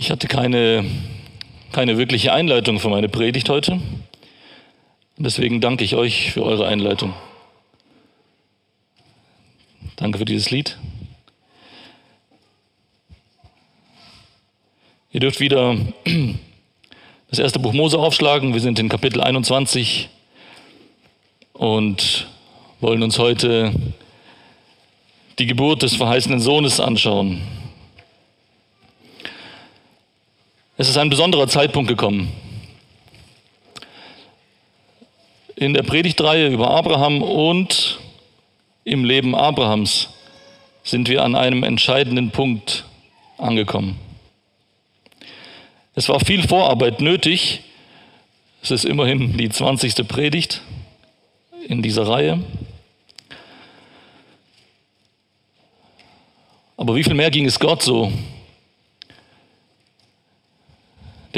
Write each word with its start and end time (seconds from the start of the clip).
Ich 0.00 0.12
hatte 0.12 0.28
keine, 0.28 0.84
keine 1.72 1.98
wirkliche 1.98 2.32
Einleitung 2.32 2.78
für 2.78 2.88
meine 2.88 3.08
Predigt 3.08 3.48
heute. 3.48 3.80
Deswegen 5.16 5.60
danke 5.60 5.82
ich 5.82 5.96
euch 5.96 6.30
für 6.30 6.44
eure 6.44 6.68
Einleitung. 6.68 7.14
Danke 9.96 10.18
für 10.18 10.24
dieses 10.24 10.50
Lied. 10.50 10.78
Ihr 15.10 15.18
dürft 15.18 15.40
wieder 15.40 15.76
das 17.28 17.40
erste 17.40 17.58
Buch 17.58 17.72
Mose 17.72 17.98
aufschlagen. 17.98 18.54
Wir 18.54 18.60
sind 18.60 18.78
in 18.78 18.88
Kapitel 18.88 19.20
21 19.20 20.08
und 21.54 22.28
wollen 22.80 23.02
uns 23.02 23.18
heute 23.18 23.72
die 25.40 25.46
Geburt 25.46 25.82
des 25.82 25.96
verheißenen 25.96 26.38
Sohnes 26.38 26.78
anschauen. 26.78 27.57
Es 30.80 30.88
ist 30.88 30.96
ein 30.96 31.10
besonderer 31.10 31.48
Zeitpunkt 31.48 31.88
gekommen. 31.88 32.32
In 35.56 35.74
der 35.74 35.82
Predigtreihe 35.82 36.46
über 36.46 36.70
Abraham 36.70 37.20
und 37.20 37.98
im 38.84 39.04
Leben 39.04 39.34
Abrahams 39.34 40.08
sind 40.84 41.08
wir 41.08 41.24
an 41.24 41.34
einem 41.34 41.64
entscheidenden 41.64 42.30
Punkt 42.30 42.84
angekommen. 43.38 43.98
Es 45.96 46.08
war 46.08 46.20
viel 46.20 46.46
Vorarbeit 46.46 47.00
nötig. 47.00 47.62
Es 48.62 48.70
ist 48.70 48.84
immerhin 48.84 49.36
die 49.36 49.48
20. 49.48 50.06
Predigt 50.06 50.62
in 51.66 51.82
dieser 51.82 52.06
Reihe. 52.06 52.38
Aber 56.76 56.94
wie 56.94 57.02
viel 57.02 57.14
mehr 57.14 57.32
ging 57.32 57.46
es 57.46 57.58
Gott 57.58 57.82
so, 57.82 58.12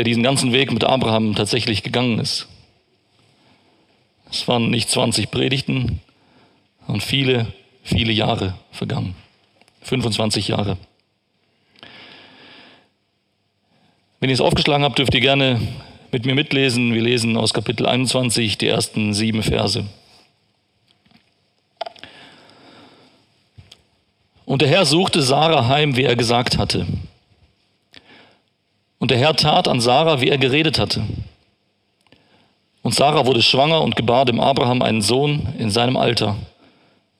der 0.01 0.05
diesen 0.07 0.23
ganzen 0.23 0.55
Weg 0.55 0.73
mit 0.73 0.83
Abraham 0.83 1.35
tatsächlich 1.35 1.83
gegangen 1.83 2.21
ist. 2.21 2.49
Es 4.33 4.49
waren 4.49 4.71
nicht 4.71 4.89
20 4.89 5.31
Predigten 5.31 6.01
und 6.87 7.03
viele, 7.03 7.53
viele 7.83 8.11
Jahre 8.11 8.55
vergangen. 8.73 9.15
25 9.83 10.49
Jahre. 10.49 10.79
Wenn 14.21 14.31
ihr 14.31 14.35
es 14.35 14.41
aufgeschlagen 14.41 14.85
habt, 14.85 14.99
dürft 14.99 15.13
ihr 15.13 15.21
gerne 15.21 15.61
mit 16.13 16.25
mir 16.25 16.35
mitlesen. 16.35 16.95
Wir 16.95 17.03
lesen 17.03 17.37
aus 17.37 17.53
Kapitel 17.53 17.85
21 17.85 18.57
die 18.57 18.69
ersten 18.69 19.13
sieben 19.13 19.43
Verse. 19.43 19.85
Und 24.47 24.63
der 24.63 24.69
Herr 24.69 24.87
suchte 24.87 25.21
Sarah 25.21 25.69
heim, 25.69 25.95
wie 25.95 26.05
er 26.05 26.17
gesagt 26.17 26.57
hatte. 26.57 26.87
Und 29.01 29.11
der 29.11 29.19
Herr 29.19 29.35
tat 29.35 29.67
an 29.67 29.81
Sarah, 29.81 30.21
wie 30.21 30.29
er 30.29 30.39
geredet 30.39 30.79
hatte. 30.79 31.03
Und 32.83 32.95
Sarah 32.95 33.27
wurde 33.27 33.43
schwanger 33.43 33.81
und 33.81 33.97
gebar 33.97 34.27
dem 34.27 34.39
Abraham 34.41 34.83
einen 34.83 35.03
Sohn 35.03 35.55
in 35.59 35.71
seinem 35.71 35.97
Alter, 35.97 36.37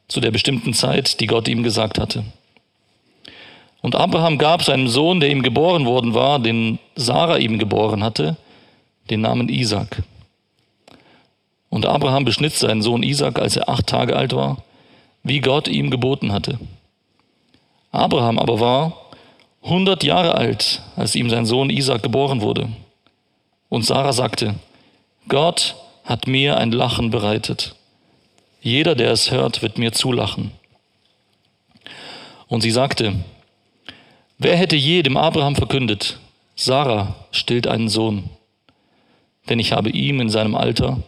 zu 0.07 0.21
der 0.21 0.31
bestimmten 0.31 0.75
Zeit, 0.75 1.21
die 1.21 1.27
Gott 1.27 1.49
ihm 1.49 1.63
gesagt 1.63 1.99
hatte. 1.99 2.25
Und 3.81 3.97
Abraham 3.97 4.37
gab 4.37 4.63
seinem 4.63 4.89
Sohn, 4.89 5.21
der 5.21 5.31
ihm 5.31 5.43
geboren 5.43 5.87
worden 5.87 6.13
war, 6.13 6.39
den 6.39 6.79
Sarah 6.97 7.39
ihm 7.39 7.59
geboren 7.59 8.05
hatte, 8.05 8.37
den 9.09 9.23
Namen 9.23 9.49
Isaac. 9.49 10.03
Und 11.71 11.87
Abraham 11.87 12.27
beschnitt 12.27 12.53
seinen 12.53 12.83
Sohn 12.83 13.03
Isaac, 13.03 13.39
als 13.39 13.57
er 13.57 13.71
acht 13.71 13.87
Tage 13.87 14.17
alt 14.17 14.35
war, 14.35 14.59
wie 15.23 15.41
Gott 15.41 15.67
ihm 15.67 15.91
geboten 15.91 16.33
hatte. 16.33 16.59
Abraham 17.91 18.39
aber 18.39 18.61
war 18.61 18.93
100 19.63 20.03
Jahre 20.05 20.35
alt, 20.35 20.83
als 20.97 21.15
ihm 21.15 21.29
sein 21.31 21.47
Sohn 21.47 21.71
Isaac 21.71 22.03
geboren 22.03 22.41
wurde. 22.41 22.69
Und 23.69 23.85
Sarah 23.85 24.13
sagte, 24.13 24.55
Gott 25.29 25.77
hat 26.05 26.27
mir 26.27 26.57
ein 26.57 26.73
Lachen 26.73 27.11
bereitet. 27.11 27.77
Jeder, 28.63 28.95
der 28.95 29.13
es 29.13 29.31
hört, 29.31 29.63
wird 29.63 29.79
mir 29.79 29.93
zulachen. 29.93 30.53
Und 32.49 32.63
sie 32.63 32.71
sagte, 32.71 33.15
wer 34.39 34.57
hätte 34.57 34.77
je 34.77 35.03
dem 35.03 35.17
Abraham 35.17 35.57
verkündet, 35.57 36.19
Sarah 36.57 37.15
stillt 37.31 37.67
einen 37.67 37.89
Sohn, 37.89 38.29
denn 39.49 39.59
ich 39.59 39.73
habe 39.73 39.91
ihm 39.91 40.21
in 40.21 40.29
seinem 40.31 40.57
Alter 40.57 41.03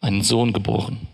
einen 0.00 0.22
Sohn 0.22 0.52
geboren. 0.52 1.06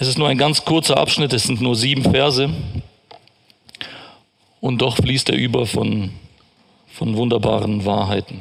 Es 0.00 0.08
ist 0.08 0.16
nur 0.16 0.30
ein 0.30 0.38
ganz 0.38 0.64
kurzer 0.64 0.96
Abschnitt, 0.96 1.34
es 1.34 1.42
sind 1.42 1.60
nur 1.60 1.76
sieben 1.76 2.10
Verse. 2.10 2.48
Und 4.62 4.78
doch 4.78 4.96
fließt 4.96 5.28
er 5.28 5.36
über 5.36 5.66
von, 5.66 6.12
von 6.90 7.18
wunderbaren 7.18 7.84
Wahrheiten. 7.84 8.40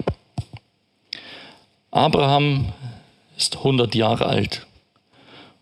Abraham 1.91 2.71
ist 3.35 3.57
100 3.57 3.93
Jahre 3.93 4.27
alt. 4.27 4.67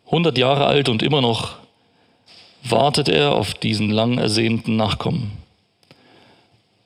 100 0.05 0.37
Jahre 0.37 0.67
alt 0.67 0.87
und 0.87 1.01
immer 1.01 1.21
noch 1.21 1.55
wartet 2.61 3.09
er 3.09 3.33
auf 3.33 3.55
diesen 3.55 3.89
lang 3.89 4.19
ersehnten 4.19 4.75
Nachkommen. 4.75 5.31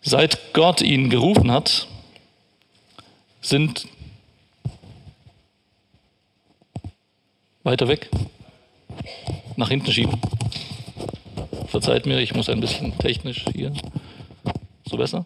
Seit 0.01 0.53
Gott 0.53 0.81
ihn 0.81 1.09
gerufen 1.09 1.51
hat, 1.51 1.85
sind 3.41 3.89
weiter 7.63 7.89
weg 7.89 8.09
nach 9.55 9.69
hinten 9.69 9.91
schieben. 9.91 10.19
Verzeiht 11.67 12.05
mir, 12.05 12.19
ich 12.19 12.33
muss 12.33 12.49
ein 12.49 12.59
bisschen 12.59 12.97
technisch 12.97 13.45
hier. 13.53 13.73
So 14.89 14.97
besser? 14.97 15.25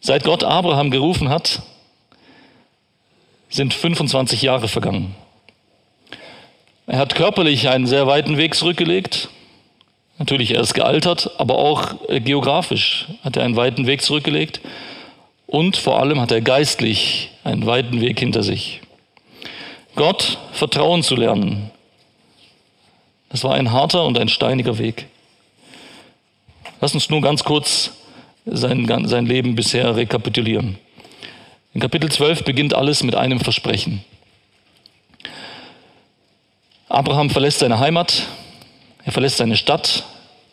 Seit 0.00 0.24
Gott 0.24 0.44
Abraham 0.44 0.90
gerufen 0.90 1.28
hat, 1.28 1.62
sind 3.50 3.74
25 3.74 4.42
Jahre 4.42 4.68
vergangen. 4.68 5.14
Er 6.86 6.98
hat 6.98 7.14
körperlich 7.14 7.68
einen 7.68 7.86
sehr 7.86 8.06
weiten 8.06 8.38
Weg 8.38 8.54
zurückgelegt. 8.54 9.28
Natürlich, 10.16 10.54
er 10.54 10.62
ist 10.62 10.74
gealtert, 10.74 11.30
aber 11.38 11.58
auch 11.58 12.08
äh, 12.08 12.20
geografisch 12.20 13.06
hat 13.22 13.36
er 13.36 13.44
einen 13.44 13.56
weiten 13.56 13.86
Weg 13.86 14.02
zurückgelegt. 14.02 14.60
Und 15.46 15.76
vor 15.76 16.00
allem 16.00 16.20
hat 16.20 16.30
er 16.30 16.40
geistlich 16.40 17.30
einen 17.48 17.66
weiten 17.66 18.00
Weg 18.00 18.20
hinter 18.20 18.42
sich. 18.42 18.80
Gott 19.96 20.38
vertrauen 20.52 21.02
zu 21.02 21.16
lernen, 21.16 21.70
das 23.30 23.44
war 23.44 23.54
ein 23.54 23.72
harter 23.72 24.04
und 24.04 24.18
ein 24.18 24.28
steiniger 24.28 24.78
Weg. 24.78 25.06
Lass 26.80 26.94
uns 26.94 27.10
nur 27.10 27.20
ganz 27.20 27.44
kurz 27.44 27.90
sein, 28.46 28.86
sein 29.06 29.26
Leben 29.26 29.54
bisher 29.54 29.96
rekapitulieren. 29.96 30.78
In 31.74 31.80
Kapitel 31.80 32.10
12 32.10 32.44
beginnt 32.44 32.74
alles 32.74 33.02
mit 33.02 33.14
einem 33.14 33.40
Versprechen. 33.40 34.04
Abraham 36.88 37.28
verlässt 37.28 37.58
seine 37.58 37.80
Heimat, 37.80 38.22
er 39.04 39.12
verlässt 39.12 39.36
seine 39.36 39.56
Stadt, 39.56 40.04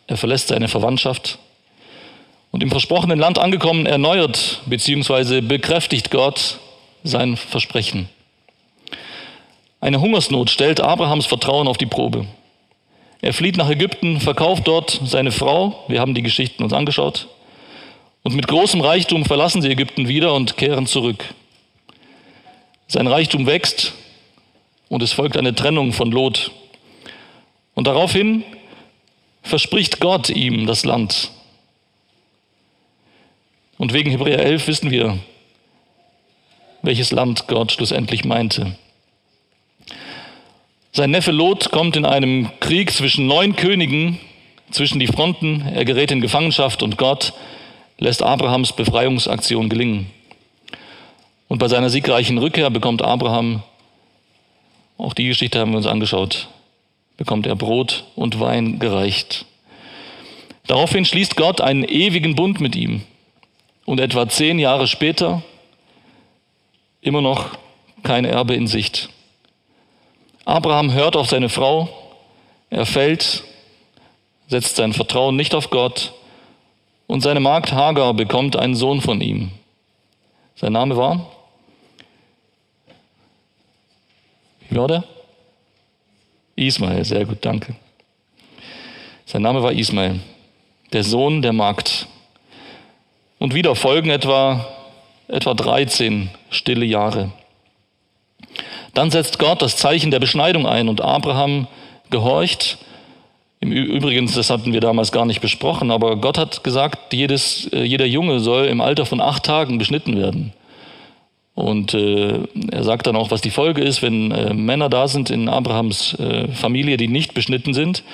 er 0.06 0.16
verlässt 0.18 0.48
seine 0.48 0.68
Verwandtschaft 0.68 1.38
und 2.50 2.62
im 2.62 2.70
versprochenen 2.70 3.18
Land 3.18 3.38
angekommen, 3.38 3.86
erneuert 3.86 4.60
bzw. 4.66 5.40
bekräftigt 5.40 6.10
Gott 6.10 6.58
sein 7.06 7.36
Versprechen. 7.36 8.08
Eine 9.80 10.00
Hungersnot 10.00 10.50
stellt 10.50 10.80
Abrahams 10.80 11.26
Vertrauen 11.26 11.68
auf 11.68 11.78
die 11.78 11.86
Probe. 11.86 12.26
Er 13.20 13.32
flieht 13.32 13.56
nach 13.56 13.70
Ägypten, 13.70 14.20
verkauft 14.20 14.66
dort 14.66 15.00
seine 15.04 15.32
Frau, 15.32 15.84
wir 15.88 16.00
haben 16.00 16.14
die 16.14 16.22
Geschichten 16.22 16.62
uns 16.62 16.72
angeschaut, 16.72 17.28
und 18.22 18.34
mit 18.34 18.48
großem 18.48 18.80
Reichtum 18.80 19.24
verlassen 19.24 19.62
sie 19.62 19.70
Ägypten 19.70 20.08
wieder 20.08 20.34
und 20.34 20.56
kehren 20.56 20.86
zurück. 20.86 21.24
Sein 22.88 23.06
Reichtum 23.06 23.46
wächst 23.46 23.94
und 24.88 25.02
es 25.02 25.12
folgt 25.12 25.36
eine 25.36 25.54
Trennung 25.54 25.92
von 25.92 26.10
Lot. 26.10 26.50
Und 27.74 27.86
daraufhin 27.86 28.42
verspricht 29.42 30.00
Gott 30.00 30.30
ihm 30.30 30.66
das 30.66 30.84
Land. 30.84 31.30
Und 33.78 33.92
wegen 33.92 34.10
Hebräer 34.10 34.40
11 34.40 34.66
wissen 34.66 34.90
wir, 34.90 35.18
welches 36.86 37.10
Land 37.10 37.48
Gott 37.48 37.72
schlussendlich 37.72 38.24
meinte. 38.24 38.76
Sein 40.92 41.10
Neffe 41.10 41.32
Lot 41.32 41.70
kommt 41.72 41.96
in 41.96 42.06
einem 42.06 42.48
Krieg 42.60 42.90
zwischen 42.92 43.26
neun 43.26 43.56
Königen, 43.56 44.18
zwischen 44.70 44.98
die 44.98 45.08
Fronten, 45.08 45.60
er 45.74 45.84
gerät 45.84 46.10
in 46.10 46.22
Gefangenschaft 46.22 46.82
und 46.82 46.96
Gott 46.96 47.34
lässt 47.98 48.22
Abrahams 48.22 48.72
Befreiungsaktion 48.72 49.68
gelingen. 49.68 50.06
Und 51.48 51.58
bei 51.58 51.68
seiner 51.68 51.90
siegreichen 51.90 52.38
Rückkehr 52.38 52.70
bekommt 52.70 53.02
Abraham, 53.02 53.62
auch 54.96 55.12
die 55.12 55.26
Geschichte 55.26 55.58
haben 55.58 55.72
wir 55.72 55.78
uns 55.78 55.86
angeschaut, 55.86 56.48
bekommt 57.16 57.46
er 57.46 57.56
Brot 57.56 58.04
und 58.14 58.40
Wein 58.40 58.78
gereicht. 58.78 59.44
Daraufhin 60.66 61.04
schließt 61.04 61.36
Gott 61.36 61.60
einen 61.60 61.84
ewigen 61.84 62.34
Bund 62.34 62.60
mit 62.60 62.74
ihm. 62.74 63.02
Und 63.84 64.00
etwa 64.00 64.28
zehn 64.28 64.58
Jahre 64.58 64.88
später 64.88 65.42
immer 67.06 67.20
noch 67.20 67.56
kein 68.02 68.24
Erbe 68.24 68.54
in 68.54 68.66
Sicht. 68.66 69.10
Abraham 70.44 70.92
hört 70.92 71.16
auf 71.16 71.28
seine 71.28 71.48
Frau, 71.48 71.88
er 72.68 72.84
fällt, 72.84 73.44
setzt 74.48 74.76
sein 74.76 74.92
Vertrauen 74.92 75.36
nicht 75.36 75.54
auf 75.54 75.70
Gott 75.70 76.12
und 77.06 77.20
seine 77.20 77.40
Magd 77.40 77.72
Hagar 77.72 78.12
bekommt 78.14 78.56
einen 78.56 78.74
Sohn 78.74 79.00
von 79.00 79.20
ihm. 79.20 79.52
Sein 80.56 80.72
Name 80.72 80.96
war? 80.96 81.30
Wie 84.68 84.76
war 84.76 84.88
der? 84.88 85.04
Ismael, 86.56 87.04
sehr 87.04 87.24
gut, 87.24 87.38
danke. 87.42 87.76
Sein 89.26 89.42
Name 89.42 89.62
war 89.62 89.72
Ismael, 89.72 90.20
der 90.92 91.04
Sohn 91.04 91.42
der 91.42 91.52
Magd. 91.52 92.06
Und 93.38 93.54
wieder 93.54 93.76
folgen 93.76 94.10
etwa, 94.10 94.66
etwa 95.28 95.54
13 95.54 96.30
stille 96.50 96.84
Jahre. 96.84 97.32
Dann 98.94 99.10
setzt 99.10 99.38
Gott 99.38 99.60
das 99.62 99.76
Zeichen 99.76 100.10
der 100.10 100.20
Beschneidung 100.20 100.66
ein 100.66 100.88
und 100.88 101.00
Abraham 101.00 101.66
gehorcht. 102.10 102.78
Im 103.60 103.72
Übrigen, 103.72 104.30
das 104.32 104.50
hatten 104.50 104.72
wir 104.72 104.80
damals 104.80 105.12
gar 105.12 105.24
nicht 105.24 105.40
besprochen, 105.40 105.90
aber 105.90 106.16
Gott 106.16 106.38
hat 106.38 106.62
gesagt, 106.62 107.12
jedes, 107.12 107.66
äh, 107.72 107.82
jeder 107.82 108.06
Junge 108.06 108.40
soll 108.40 108.66
im 108.66 108.80
Alter 108.80 109.06
von 109.06 109.20
acht 109.20 109.44
Tagen 109.44 109.78
beschnitten 109.78 110.16
werden. 110.16 110.52
Und 111.54 111.94
äh, 111.94 112.40
er 112.70 112.84
sagt 112.84 113.06
dann 113.06 113.16
auch, 113.16 113.30
was 113.30 113.40
die 113.40 113.50
Folge 113.50 113.82
ist, 113.82 114.02
wenn 114.02 114.30
äh, 114.30 114.52
Männer 114.52 114.90
da 114.90 115.08
sind 115.08 115.30
in 115.30 115.48
Abrahams 115.48 116.14
äh, 116.14 116.48
Familie, 116.48 116.98
die 116.98 117.08
nicht 117.08 117.32
beschnitten 117.32 117.72
sind. 117.72 118.04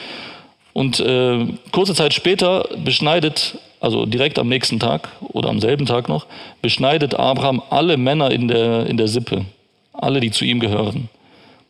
Und 0.72 1.00
äh, 1.00 1.46
kurze 1.72 1.94
Zeit 1.94 2.14
später 2.14 2.68
beschneidet, 2.84 3.58
also 3.82 4.06
direkt 4.06 4.38
am 4.38 4.48
nächsten 4.48 4.78
Tag 4.78 5.08
oder 5.20 5.48
am 5.48 5.60
selben 5.60 5.86
Tag 5.86 6.08
noch, 6.08 6.26
beschneidet 6.62 7.16
Abraham 7.16 7.60
alle 7.68 7.96
Männer 7.96 8.30
in 8.30 8.46
der, 8.46 8.86
in 8.86 8.96
der 8.96 9.08
Sippe 9.08 9.44
alle, 9.92 10.20
die 10.20 10.30
zu 10.30 10.44
ihm 10.44 10.60
gehören. 10.60 11.08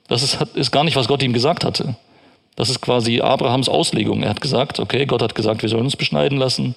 Das 0.09 0.23
ist, 0.23 0.41
ist 0.55 0.71
gar 0.71 0.85
nicht, 0.85 0.95
was 0.95 1.09
Gott 1.09 1.23
ihm 1.23 1.33
gesagt 1.33 1.65
hatte. 1.65 1.97
Das 2.55 2.69
ist 2.69 2.83
quasi 2.83 3.23
Abrahams 3.23 3.71
Auslegung. 3.71 4.23
Er 4.23 4.29
hat 4.29 4.43
gesagt, 4.43 4.79
okay, 4.79 5.07
Gott 5.07 5.23
hat 5.23 5.35
gesagt, 5.35 5.63
wir 5.63 5.71
sollen 5.71 5.85
uns 5.85 5.97
beschneiden 5.97 6.37
lassen 6.37 6.75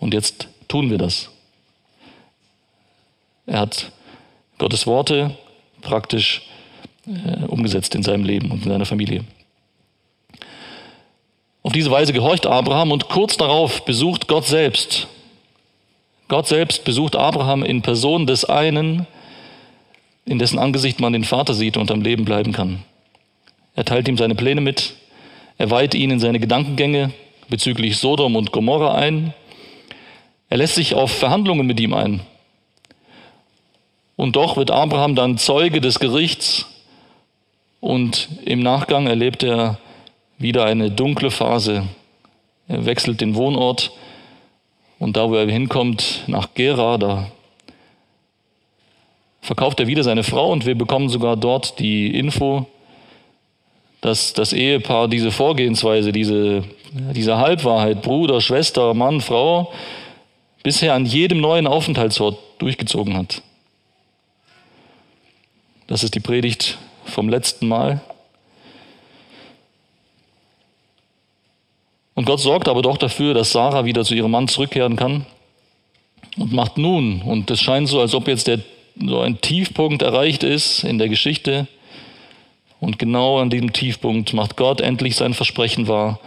und 0.00 0.12
jetzt 0.12 0.48
tun 0.68 0.90
wir 0.90 0.98
das. 0.98 1.30
Er 3.46 3.60
hat 3.60 3.90
Gottes 4.58 4.86
Worte 4.86 5.30
praktisch 5.80 6.42
äh, 7.06 7.46
umgesetzt 7.46 7.94
in 7.94 8.02
seinem 8.02 8.24
Leben 8.24 8.50
und 8.50 8.64
in 8.64 8.70
seiner 8.70 8.84
Familie. 8.84 9.24
Auf 11.68 11.74
diese 11.74 11.90
Weise 11.90 12.14
gehorcht 12.14 12.46
Abraham 12.46 12.92
und 12.92 13.10
kurz 13.10 13.36
darauf 13.36 13.84
besucht 13.84 14.26
Gott 14.26 14.46
selbst. 14.46 15.06
Gott 16.26 16.46
selbst 16.46 16.82
besucht 16.84 17.14
Abraham 17.14 17.62
in 17.62 17.82
Person 17.82 18.26
des 18.26 18.46
einen, 18.46 19.06
in 20.24 20.38
dessen 20.38 20.58
Angesicht 20.58 20.98
man 20.98 21.12
den 21.12 21.24
Vater 21.24 21.52
sieht 21.52 21.76
und 21.76 21.90
am 21.90 22.00
Leben 22.00 22.24
bleiben 22.24 22.52
kann. 22.52 22.84
Er 23.74 23.84
teilt 23.84 24.08
ihm 24.08 24.16
seine 24.16 24.34
Pläne 24.34 24.62
mit, 24.62 24.94
er 25.58 25.70
weiht 25.70 25.94
ihn 25.94 26.10
in 26.10 26.20
seine 26.20 26.40
Gedankengänge 26.40 27.10
bezüglich 27.50 27.98
Sodom 27.98 28.34
und 28.34 28.50
Gomorra 28.50 28.94
ein, 28.94 29.34
er 30.48 30.56
lässt 30.56 30.76
sich 30.76 30.94
auf 30.94 31.10
Verhandlungen 31.10 31.66
mit 31.66 31.78
ihm 31.80 31.92
ein. 31.92 32.20
Und 34.16 34.36
doch 34.36 34.56
wird 34.56 34.70
Abraham 34.70 35.14
dann 35.14 35.36
Zeuge 35.36 35.82
des 35.82 36.00
Gerichts 36.00 36.64
und 37.80 38.30
im 38.46 38.60
Nachgang 38.60 39.06
erlebt 39.06 39.42
er 39.42 39.78
wieder 40.38 40.64
eine 40.64 40.90
dunkle 40.90 41.30
Phase. 41.30 41.84
Er 42.68 42.86
wechselt 42.86 43.20
den 43.20 43.34
Wohnort 43.34 43.92
und 44.98 45.16
da, 45.16 45.28
wo 45.30 45.34
er 45.34 45.50
hinkommt, 45.50 46.24
nach 46.26 46.54
Gera, 46.54 46.98
da 46.98 47.30
verkauft 49.40 49.80
er 49.80 49.86
wieder 49.86 50.02
seine 50.02 50.24
Frau 50.24 50.50
und 50.52 50.66
wir 50.66 50.76
bekommen 50.76 51.08
sogar 51.08 51.36
dort 51.36 51.78
die 51.78 52.14
Info, 52.14 52.66
dass 54.00 54.32
das 54.32 54.52
Ehepaar 54.52 55.08
diese 55.08 55.30
Vorgehensweise, 55.30 56.12
diese, 56.12 56.64
diese 56.92 57.38
Halbwahrheit, 57.38 58.02
Bruder, 58.02 58.40
Schwester, 58.40 58.94
Mann, 58.94 59.20
Frau, 59.20 59.72
bisher 60.62 60.94
an 60.94 61.06
jedem 61.06 61.40
neuen 61.40 61.66
Aufenthaltsort 61.66 62.38
durchgezogen 62.58 63.16
hat. 63.16 63.42
Das 65.86 66.04
ist 66.04 66.14
die 66.14 66.20
Predigt 66.20 66.76
vom 67.06 67.28
letzten 67.28 67.68
Mal. 67.68 68.02
Und 72.18 72.24
Gott 72.24 72.40
sorgt 72.40 72.66
aber 72.66 72.82
doch 72.82 72.96
dafür, 72.96 73.32
dass 73.32 73.52
Sarah 73.52 73.84
wieder 73.84 74.04
zu 74.04 74.12
ihrem 74.12 74.32
Mann 74.32 74.48
zurückkehren 74.48 74.96
kann 74.96 75.24
und 76.36 76.52
macht 76.52 76.76
nun, 76.76 77.22
und 77.22 77.48
es 77.48 77.60
scheint 77.60 77.86
so, 77.86 78.00
als 78.00 78.12
ob 78.12 78.26
jetzt 78.26 78.48
der 78.48 78.58
so 79.00 79.20
ein 79.20 79.40
Tiefpunkt 79.40 80.02
erreicht 80.02 80.42
ist 80.42 80.82
in 80.82 80.98
der 80.98 81.08
Geschichte. 81.08 81.68
Und 82.80 82.98
genau 82.98 83.38
an 83.38 83.50
diesem 83.50 83.72
Tiefpunkt 83.72 84.32
macht 84.32 84.56
Gott 84.56 84.80
endlich 84.80 85.14
sein 85.14 85.32
Versprechen 85.32 85.86
wahr, 85.86 86.18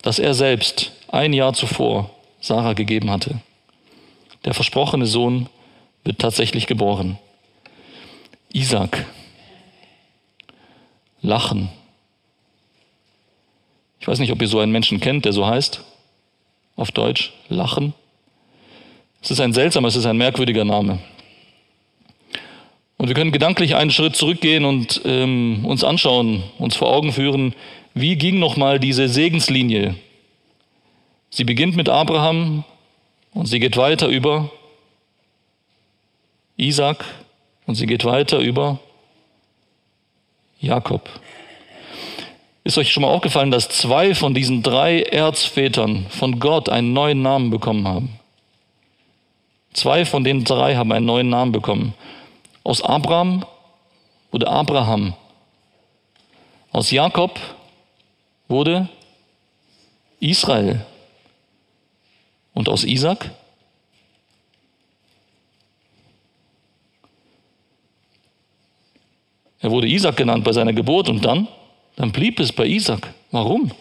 das 0.00 0.18
er 0.18 0.32
selbst 0.32 0.92
ein 1.08 1.34
Jahr 1.34 1.52
zuvor 1.52 2.08
Sarah 2.40 2.72
gegeben 2.72 3.10
hatte. 3.10 3.42
Der 4.46 4.54
versprochene 4.54 5.04
Sohn 5.04 5.50
wird 6.04 6.20
tatsächlich 6.20 6.66
geboren. 6.66 7.18
Isaac. 8.54 9.04
Lachen. 11.20 11.68
Ich 14.04 14.08
weiß 14.08 14.18
nicht, 14.18 14.32
ob 14.32 14.42
ihr 14.42 14.48
so 14.48 14.58
einen 14.60 14.70
Menschen 14.70 15.00
kennt, 15.00 15.24
der 15.24 15.32
so 15.32 15.46
heißt. 15.46 15.82
Auf 16.76 16.92
Deutsch. 16.92 17.32
Lachen. 17.48 17.94
Es 19.22 19.30
ist 19.30 19.40
ein 19.40 19.54
seltsamer, 19.54 19.88
es 19.88 19.96
ist 19.96 20.04
ein 20.04 20.18
merkwürdiger 20.18 20.66
Name. 20.66 20.98
Und 22.98 23.08
wir 23.08 23.14
können 23.14 23.32
gedanklich 23.32 23.76
einen 23.76 23.90
Schritt 23.90 24.14
zurückgehen 24.14 24.66
und 24.66 25.00
ähm, 25.06 25.64
uns 25.64 25.84
anschauen, 25.84 26.42
uns 26.58 26.76
vor 26.76 26.92
Augen 26.92 27.14
führen, 27.14 27.54
wie 27.94 28.16
ging 28.16 28.38
nochmal 28.38 28.78
diese 28.78 29.08
Segenslinie. 29.08 29.94
Sie 31.30 31.44
beginnt 31.44 31.74
mit 31.74 31.88
Abraham 31.88 32.64
und 33.32 33.46
sie 33.46 33.58
geht 33.58 33.78
weiter 33.78 34.08
über 34.08 34.50
Isaac 36.58 37.06
und 37.64 37.76
sie 37.76 37.86
geht 37.86 38.04
weiter 38.04 38.38
über 38.40 38.80
Jakob. 40.60 41.08
Ist 42.66 42.78
euch 42.78 42.90
schon 42.90 43.02
mal 43.02 43.10
aufgefallen, 43.10 43.50
dass 43.50 43.68
zwei 43.68 44.14
von 44.14 44.32
diesen 44.32 44.62
drei 44.62 45.02
Erzvätern 45.02 46.06
von 46.08 46.40
Gott 46.40 46.70
einen 46.70 46.94
neuen 46.94 47.20
Namen 47.20 47.50
bekommen 47.50 47.86
haben? 47.86 48.18
Zwei 49.74 50.06
von 50.06 50.24
den 50.24 50.44
drei 50.44 50.74
haben 50.74 50.90
einen 50.90 51.04
neuen 51.04 51.28
Namen 51.28 51.52
bekommen. 51.52 51.92
Aus 52.62 52.80
Abraham 52.80 53.44
wurde 54.30 54.48
Abraham. 54.48 55.12
Aus 56.72 56.90
Jakob 56.90 57.38
wurde 58.48 58.88
Israel. 60.20 60.86
Und 62.54 62.70
aus 62.70 62.84
Isaac? 62.84 63.30
Er 69.60 69.70
wurde 69.70 69.86
Isaac 69.86 70.16
genannt 70.16 70.44
bei 70.44 70.52
seiner 70.52 70.72
Geburt 70.72 71.10
und 71.10 71.24
dann, 71.24 71.46
dann 71.96 72.12
blieb 72.12 72.40
es 72.40 72.52
bei 72.52 72.66
Isaac. 72.66 73.12
Warum? 73.30 73.72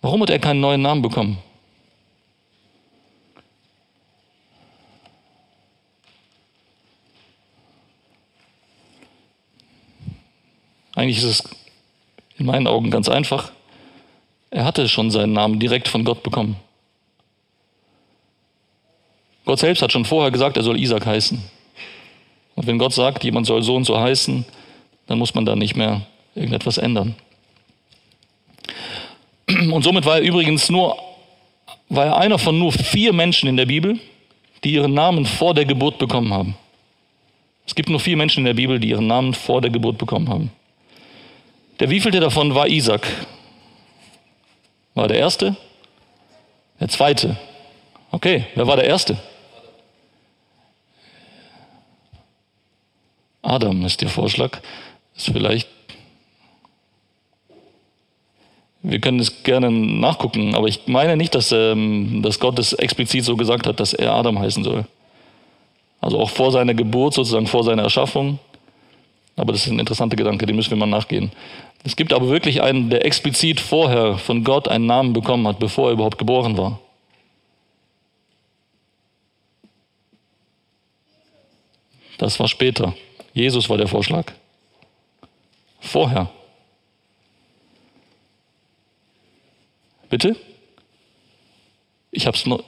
Warum 0.00 0.22
hat 0.22 0.30
er 0.30 0.38
keinen 0.38 0.60
neuen 0.60 0.82
Namen 0.82 1.02
bekommen? 1.02 1.38
Eigentlich 10.94 11.18
ist 11.18 11.24
es 11.24 11.44
in 12.38 12.46
meinen 12.46 12.66
Augen 12.66 12.90
ganz 12.90 13.08
einfach. 13.08 13.52
Er 14.50 14.64
hatte 14.64 14.88
schon 14.88 15.10
seinen 15.10 15.32
Namen 15.32 15.60
direkt 15.60 15.88
von 15.88 16.04
Gott 16.04 16.22
bekommen. 16.22 16.56
Gott 19.44 19.60
selbst 19.60 19.80
hat 19.80 19.92
schon 19.92 20.04
vorher 20.04 20.30
gesagt, 20.30 20.56
er 20.56 20.62
soll 20.62 20.78
Isaac 20.78 21.06
heißen. 21.06 21.40
Und 22.56 22.66
wenn 22.66 22.78
Gott 22.78 22.92
sagt, 22.92 23.24
jemand 23.24 23.46
soll 23.46 23.62
so 23.62 23.76
und 23.76 23.84
so 23.84 23.98
heißen, 23.98 24.44
dann 25.08 25.18
muss 25.18 25.34
man 25.34 25.44
da 25.44 25.56
nicht 25.56 25.74
mehr 25.74 26.02
irgendetwas 26.34 26.78
ändern. 26.78 27.16
Und 29.48 29.82
somit 29.82 30.04
war 30.04 30.16
er 30.18 30.22
übrigens 30.22 30.68
nur, 30.68 30.96
war 31.88 32.06
er 32.06 32.16
einer 32.18 32.38
von 32.38 32.58
nur 32.58 32.70
vier 32.70 33.12
Menschen 33.12 33.48
in 33.48 33.56
der 33.56 33.66
Bibel, 33.66 33.98
die 34.62 34.72
ihren 34.72 34.94
Namen 34.94 35.24
vor 35.24 35.54
der 35.54 35.64
Geburt 35.64 35.98
bekommen 35.98 36.32
haben. 36.32 36.54
Es 37.66 37.74
gibt 37.74 37.88
nur 37.88 38.00
vier 38.00 38.16
Menschen 38.16 38.40
in 38.40 38.44
der 38.44 38.54
Bibel, 38.54 38.78
die 38.78 38.90
ihren 38.90 39.06
Namen 39.06 39.34
vor 39.34 39.60
der 39.60 39.70
Geburt 39.70 39.98
bekommen 39.98 40.28
haben. 40.28 40.50
Der 41.80 41.90
wievielte 41.90 42.20
davon 42.20 42.54
war 42.54 42.68
Isaac? 42.68 43.06
War 44.94 45.08
der 45.08 45.18
erste? 45.18 45.56
Der 46.80 46.88
zweite? 46.88 47.36
Okay, 48.10 48.46
wer 48.54 48.66
war 48.66 48.76
der 48.76 48.86
erste? 48.86 49.18
Adam 53.42 53.84
ist 53.84 54.00
der 54.02 54.08
Vorschlag. 54.08 54.60
Ist 55.18 55.30
vielleicht. 55.30 55.68
Wir 58.82 59.00
können 59.00 59.18
es 59.18 59.42
gerne 59.42 59.70
nachgucken, 59.70 60.54
aber 60.54 60.68
ich 60.68 60.86
meine 60.86 61.16
nicht, 61.16 61.34
dass, 61.34 61.50
ähm, 61.50 62.22
dass 62.22 62.38
Gott 62.38 62.58
es 62.60 62.72
explizit 62.72 63.24
so 63.24 63.36
gesagt 63.36 63.66
hat, 63.66 63.80
dass 63.80 63.92
er 63.92 64.14
Adam 64.14 64.38
heißen 64.38 64.62
soll. 64.62 64.86
Also 66.00 66.20
auch 66.20 66.30
vor 66.30 66.52
seiner 66.52 66.72
Geburt, 66.74 67.14
sozusagen 67.14 67.48
vor 67.48 67.64
seiner 67.64 67.82
Erschaffung, 67.82 68.38
Aber 69.34 69.52
das 69.52 69.66
ist 69.66 69.72
ein 69.72 69.78
interessanter 69.78 70.16
Gedanke, 70.16 70.46
dem 70.46 70.56
müssen 70.56 70.70
wir 70.70 70.76
mal 70.76 70.86
nachgehen. 70.86 71.32
Es 71.84 71.96
gibt 71.96 72.12
aber 72.12 72.28
wirklich 72.28 72.62
einen, 72.62 72.90
der 72.90 73.04
explizit 73.04 73.60
vorher 73.60 74.18
von 74.18 74.42
Gott 74.44 74.68
einen 74.68 74.86
Namen 74.86 75.12
bekommen 75.12 75.46
hat, 75.46 75.58
bevor 75.58 75.88
er 75.88 75.92
überhaupt 75.92 76.18
geboren 76.18 76.56
war. 76.56 76.80
Das 82.18 82.38
war 82.40 82.48
später. 82.48 82.94
Jesus 83.32 83.68
war 83.68 83.76
der 83.76 83.86
Vorschlag. 83.86 84.32
Vorher. 85.80 86.30
Bitte? 90.10 90.36
Ich 92.10 92.26
habe 92.26 92.36
es 92.36 92.46
nur. 92.46 92.64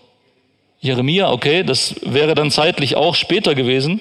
Jeremia, 0.80 1.30
okay, 1.30 1.62
das 1.62 1.96
wäre 2.02 2.34
dann 2.34 2.50
zeitlich 2.50 2.96
auch 2.96 3.14
später 3.14 3.54
gewesen. 3.54 4.00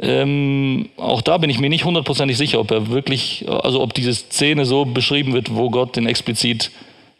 Ähm, 0.00 0.90
auch 0.96 1.22
da 1.22 1.38
bin 1.38 1.50
ich 1.50 1.58
mir 1.58 1.68
nicht 1.68 1.84
hundertprozentig 1.84 2.36
sicher, 2.36 2.60
ob 2.60 2.70
er 2.70 2.88
wirklich, 2.88 3.44
also 3.48 3.80
ob 3.82 3.94
diese 3.94 4.14
Szene 4.14 4.64
so 4.64 4.84
beschrieben 4.84 5.32
wird, 5.32 5.54
wo 5.54 5.70
Gott 5.70 5.96
den 5.96 6.06
explizit 6.06 6.70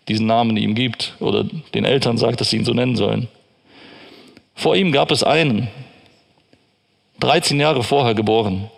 diesen 0.08 0.26
Namen 0.26 0.56
ihm 0.56 0.74
gibt 0.74 1.14
oder 1.20 1.44
den 1.74 1.84
Eltern 1.84 2.18
sagt, 2.18 2.40
dass 2.40 2.50
sie 2.50 2.56
ihn 2.56 2.64
so 2.64 2.72
nennen 2.72 2.96
sollen. 2.96 3.28
Vor 4.54 4.74
ihm 4.74 4.90
gab 4.90 5.10
es 5.10 5.22
einen, 5.22 5.68
13 7.20 7.58
Jahre 7.58 7.82
vorher 7.82 8.14
geboren. 8.14 8.70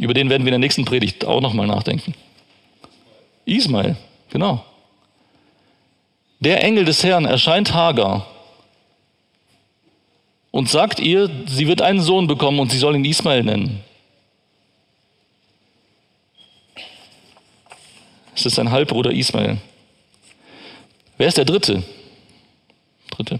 Über 0.00 0.14
den 0.14 0.30
werden 0.30 0.44
wir 0.44 0.48
in 0.48 0.60
der 0.60 0.66
nächsten 0.66 0.86
Predigt 0.86 1.26
auch 1.26 1.42
nochmal 1.42 1.66
nachdenken. 1.66 2.14
Ismael, 3.44 3.96
genau. 4.30 4.64
Der 6.40 6.64
Engel 6.64 6.86
des 6.86 7.04
Herrn 7.04 7.26
erscheint 7.26 7.74
Hagar 7.74 8.26
und 10.50 10.70
sagt 10.70 11.00
ihr, 11.00 11.30
sie 11.46 11.68
wird 11.68 11.82
einen 11.82 12.00
Sohn 12.00 12.26
bekommen 12.26 12.60
und 12.60 12.72
sie 12.72 12.78
soll 12.78 12.96
ihn 12.96 13.04
Ismael 13.04 13.44
nennen. 13.44 13.84
Es 18.34 18.46
ist 18.46 18.54
sein 18.54 18.70
Halbbruder 18.70 19.12
Ismael. 19.12 19.58
Wer 21.18 21.28
ist 21.28 21.36
der 21.36 21.44
Dritte? 21.44 21.82
Dritte. 23.10 23.38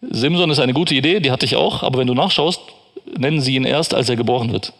Simson 0.00 0.48
ist 0.48 0.60
eine 0.60 0.72
gute 0.72 0.94
Idee, 0.94 1.20
die 1.20 1.30
hatte 1.30 1.44
ich 1.44 1.56
auch, 1.56 1.82
aber 1.82 1.98
wenn 1.98 2.06
du 2.06 2.14
nachschaust, 2.14 2.62
nennen 3.18 3.42
sie 3.42 3.56
ihn 3.56 3.64
erst, 3.64 3.92
als 3.92 4.08
er 4.08 4.16
geboren 4.16 4.50
wird. 4.50 4.72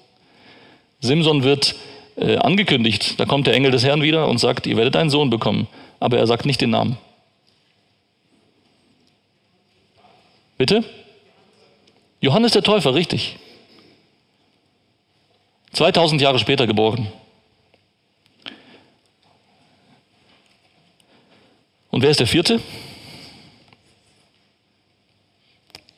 Simson 1.00 1.42
wird 1.42 1.74
äh, 2.16 2.36
angekündigt. 2.36 3.18
Da 3.18 3.26
kommt 3.26 3.46
der 3.46 3.54
Engel 3.54 3.70
des 3.70 3.84
Herrn 3.84 4.02
wieder 4.02 4.28
und 4.28 4.38
sagt, 4.38 4.66
ihr 4.66 4.76
werdet 4.76 4.96
einen 4.96 5.10
Sohn 5.10 5.30
bekommen. 5.30 5.68
Aber 6.00 6.18
er 6.18 6.26
sagt 6.26 6.46
nicht 6.46 6.60
den 6.60 6.70
Namen. 6.70 6.98
Bitte? 10.56 10.84
Johannes 12.20 12.52
der 12.52 12.62
Täufer, 12.62 12.94
richtig. 12.94 13.36
2000 15.72 16.20
Jahre 16.20 16.38
später 16.38 16.66
geboren. 16.66 17.08
Und 21.90 22.02
wer 22.02 22.10
ist 22.10 22.20
der 22.20 22.26
vierte? 22.26 22.60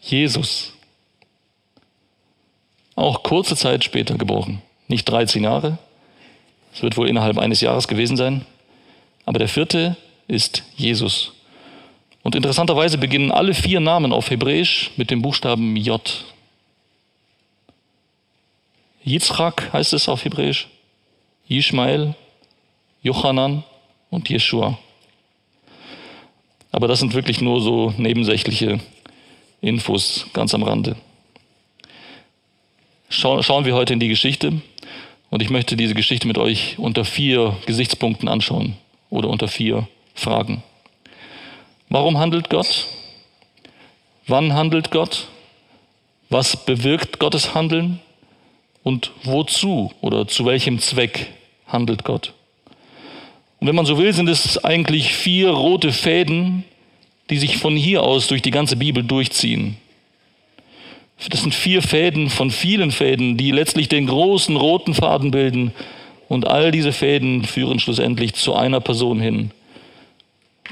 Jesus. 0.01 0.73
Auch 2.95 3.23
kurze 3.23 3.57
Zeit 3.57 3.85
später 3.85 4.17
geboren 4.17 4.63
nicht 4.89 5.09
13 5.09 5.45
Jahre. 5.45 5.79
Es 6.73 6.83
wird 6.83 6.97
wohl 6.97 7.09
innerhalb 7.09 7.39
eines 7.39 7.61
Jahres 7.61 7.89
gewesen 7.89 8.17
sein. 8.17 8.45
Aber 9.25 9.39
der 9.39 9.49
vierte 9.49 9.97
ist 10.29 10.63
Jesus. 10.77 11.33
Und 12.23 12.35
interessanterweise 12.35 12.99
beginnen 12.99 13.31
alle 13.31 13.55
vier 13.55 13.81
Namen 13.81 14.13
auf 14.13 14.31
Hebräisch 14.31 14.91
mit 14.97 15.11
dem 15.11 15.23
Buchstaben 15.23 15.77
J. 15.77 16.25
Yitzchak 19.05 19.73
heißt 19.73 19.93
es 19.93 20.09
auf 20.09 20.25
Hebräisch, 20.25 20.69
Ishmael, 21.49 22.15
Jochanan 23.03 23.63
und 24.11 24.29
Jeshua. 24.29 24.77
Aber 26.73 26.89
das 26.89 26.99
sind 26.99 27.15
wirklich 27.15 27.41
nur 27.41 27.61
so 27.61 27.95
nebensächliche 27.97 28.81
Infos 29.61 30.27
ganz 30.33 30.53
am 30.55 30.65
Rande. 30.65 30.97
Schauen 33.09 33.65
wir 33.65 33.75
heute 33.75 33.93
in 33.93 34.01
die 34.01 34.09
Geschichte 34.09 34.61
und 35.31 35.43
ich 35.43 35.51
möchte 35.51 35.77
diese 35.77 35.95
Geschichte 35.95 36.27
mit 36.27 36.39
euch 36.39 36.79
unter 36.79 37.05
vier 37.05 37.57
Gesichtspunkten 37.67 38.29
anschauen 38.29 38.77
oder 39.11 39.29
unter 39.29 39.49
vier 39.49 39.89
Fragen. 40.15 40.63
Warum 41.89 42.19
handelt 42.19 42.51
Gott? 42.51 42.87
Wann 44.27 44.55
handelt 44.55 44.91
Gott? 44.91 45.29
Was 46.31 46.65
bewirkt 46.65 47.19
Gottes 47.19 47.55
Handeln? 47.55 48.01
Und 48.83 49.11
wozu 49.25 49.93
oder 50.01 50.29
zu 50.29 50.45
welchem 50.47 50.79
Zweck 50.79 51.33
handelt 51.67 52.05
Gott? 52.05 52.33
Und 53.59 53.67
wenn 53.67 53.75
man 53.75 53.87
so 53.87 53.99
will, 53.99 54.13
sind 54.13 54.29
es 54.29 54.63
eigentlich 54.65 55.13
vier 55.13 55.51
rote 55.51 55.93
Fäden, 55.93 56.65
die 57.31 57.39
sich 57.39 57.57
von 57.59 57.77
hier 57.77 58.03
aus 58.03 58.29
durch 58.29 58.43
die 58.43 58.51
ganze 58.51 58.77
Bibel 58.77 59.03
durchziehen. 59.03 59.77
Das 61.31 61.41
sind 61.41 61.55
vier 61.55 61.83
Fäden 61.83 62.29
von 62.29 62.51
vielen 62.51 62.93
Fäden, 62.93 63.37
die 63.37 63.51
letztlich 63.51 63.89
den 63.89 64.07
großen 64.07 64.57
roten 64.57 64.95
Faden 64.95 65.31
bilden. 65.31 65.73
Und 66.29 66.47
all 66.47 66.71
diese 66.71 66.93
Fäden 66.93 67.45
führen 67.45 67.79
schlussendlich 67.79 68.35
zu 68.35 68.55
einer 68.55 68.81
Person 68.81 69.21
hin. 69.21 69.51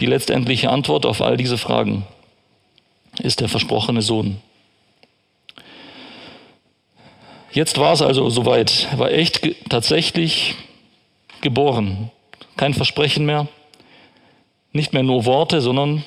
Die 0.01 0.07
letztendliche 0.07 0.71
Antwort 0.71 1.07
auf 1.07 1.23
all 1.23 1.37
diese 1.37 1.59
Fragen 1.59 2.05
ist 3.23 3.41
der 3.41 3.49
versprochene 3.49 4.03
Sohn. 4.03 4.39
Jetzt 7.53 7.79
war 7.79 7.93
es 7.93 8.03
also 8.03 8.29
soweit. 8.31 8.89
Er 8.91 8.99
war 8.99 9.13
echt 9.13 9.49
tatsächlich 9.69 10.57
geboren. 11.41 12.11
Kein 12.57 12.75
Versprechen 12.75 13.25
mehr. 13.25 13.47
Nicht 14.73 14.93
mehr 14.93 15.05
nur 15.05 15.25
Worte, 15.25 15.61
sondern 15.61 16.05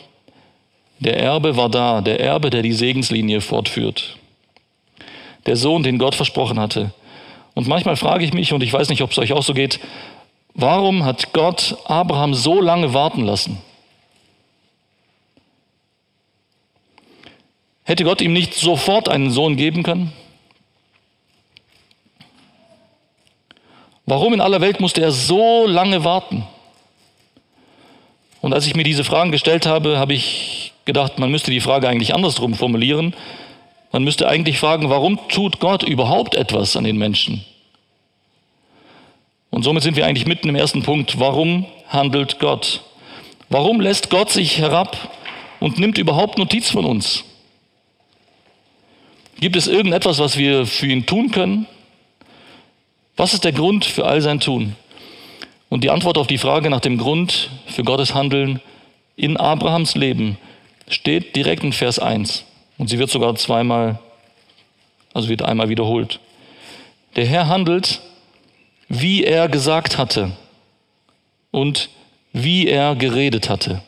der 0.99 1.17
Erbe 1.17 1.55
war 1.55 1.69
da. 1.69 2.01
Der 2.01 2.19
Erbe, 2.19 2.49
der 2.49 2.61
die 2.61 2.73
Segenslinie 2.73 3.39
fortführt 3.39 4.16
der 5.47 5.55
Sohn, 5.55 5.83
den 5.83 5.97
Gott 5.97 6.15
versprochen 6.15 6.59
hatte. 6.59 6.91
Und 7.55 7.67
manchmal 7.67 7.95
frage 7.95 8.23
ich 8.23 8.33
mich, 8.33 8.53
und 8.53 8.61
ich 8.61 8.71
weiß 8.71 8.89
nicht, 8.89 9.01
ob 9.01 9.11
es 9.11 9.17
euch 9.17 9.33
auch 9.33 9.41
so 9.41 9.53
geht, 9.53 9.79
warum 10.53 11.05
hat 11.05 11.33
Gott 11.33 11.77
Abraham 11.85 12.33
so 12.33 12.61
lange 12.61 12.93
warten 12.93 13.25
lassen? 13.25 13.57
Hätte 17.83 18.03
Gott 18.03 18.21
ihm 18.21 18.33
nicht 18.33 18.53
sofort 18.53 19.07
einen 19.07 19.31
Sohn 19.31 19.55
geben 19.55 19.81
können? 19.81 20.11
Warum 24.05 24.33
in 24.33 24.41
aller 24.41 24.61
Welt 24.61 24.79
musste 24.79 25.01
er 25.01 25.11
so 25.11 25.65
lange 25.65 26.03
warten? 26.03 26.45
Und 28.41 28.53
als 28.53 28.67
ich 28.67 28.75
mir 28.75 28.83
diese 28.83 29.03
Fragen 29.03 29.31
gestellt 29.31 29.65
habe, 29.65 29.99
habe 29.99 30.13
ich 30.13 30.73
gedacht, 30.85 31.19
man 31.19 31.31
müsste 31.31 31.51
die 31.51 31.59
Frage 31.59 31.87
eigentlich 31.87 32.13
andersrum 32.13 32.53
formulieren. 32.53 33.13
Man 33.91 34.03
müsste 34.03 34.27
eigentlich 34.27 34.59
fragen, 34.59 34.89
warum 34.89 35.19
tut 35.29 35.59
Gott 35.59 35.83
überhaupt 35.83 36.35
etwas 36.35 36.75
an 36.75 36.83
den 36.83 36.97
Menschen? 36.97 37.45
Und 39.49 39.63
somit 39.63 39.83
sind 39.83 39.95
wir 39.95 40.05
eigentlich 40.05 40.27
mitten 40.27 40.49
im 40.49 40.55
ersten 40.55 40.83
Punkt. 40.83 41.19
Warum 41.19 41.65
handelt 41.87 42.39
Gott? 42.39 42.81
Warum 43.49 43.79
lässt 43.79 44.09
Gott 44.09 44.29
sich 44.29 44.59
herab 44.59 44.97
und 45.59 45.79
nimmt 45.79 45.97
überhaupt 45.97 46.37
Notiz 46.37 46.69
von 46.69 46.85
uns? 46.85 47.23
Gibt 49.39 49.55
es 49.55 49.67
irgendetwas, 49.67 50.19
was 50.19 50.37
wir 50.37 50.65
für 50.65 50.87
ihn 50.87 51.05
tun 51.05 51.31
können? 51.31 51.67
Was 53.15 53.33
ist 53.33 53.45
der 53.45 53.51
Grund 53.51 53.85
für 53.85 54.05
all 54.05 54.21
sein 54.21 54.39
Tun? 54.39 54.75
Und 55.69 55.83
die 55.83 55.89
Antwort 55.89 56.17
auf 56.17 56.27
die 56.27 56.37
Frage 56.37 56.69
nach 56.69 56.79
dem 56.79 56.97
Grund 56.97 57.49
für 57.67 57.83
Gottes 57.83 58.13
Handeln 58.13 58.61
in 59.15 59.37
Abrahams 59.37 59.95
Leben 59.95 60.37
steht 60.87 61.35
direkt 61.35 61.63
in 61.63 61.73
Vers 61.73 61.99
1. 61.99 62.45
Und 62.77 62.89
sie 62.89 62.99
wird 62.99 63.09
sogar 63.09 63.35
zweimal, 63.35 63.99
also 65.13 65.29
wird 65.29 65.41
einmal 65.41 65.69
wiederholt. 65.69 66.19
Der 67.15 67.25
Herr 67.25 67.47
handelt, 67.47 68.01
wie 68.87 69.23
er 69.23 69.49
gesagt 69.49 69.97
hatte 69.97 70.31
und 71.51 71.89
wie 72.33 72.67
er 72.67 72.95
geredet 72.95 73.49
hatte. 73.49 73.81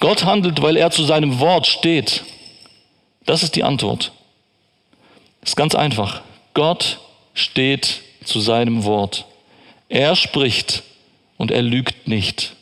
Gott 0.00 0.24
handelt, 0.24 0.60
weil 0.60 0.76
er 0.76 0.90
zu 0.90 1.04
seinem 1.04 1.38
Wort 1.38 1.66
steht. 1.66 2.24
Das 3.24 3.42
ist 3.42 3.54
die 3.56 3.62
Antwort. 3.62 4.12
Ist 5.42 5.56
ganz 5.56 5.74
einfach. 5.74 6.22
Gott 6.54 6.98
steht 7.34 8.02
zu 8.24 8.40
seinem 8.40 8.84
Wort. 8.84 9.26
Er 9.88 10.16
spricht 10.16 10.82
und 11.38 11.50
er 11.50 11.62
lügt 11.62 12.08
nicht. 12.08 12.56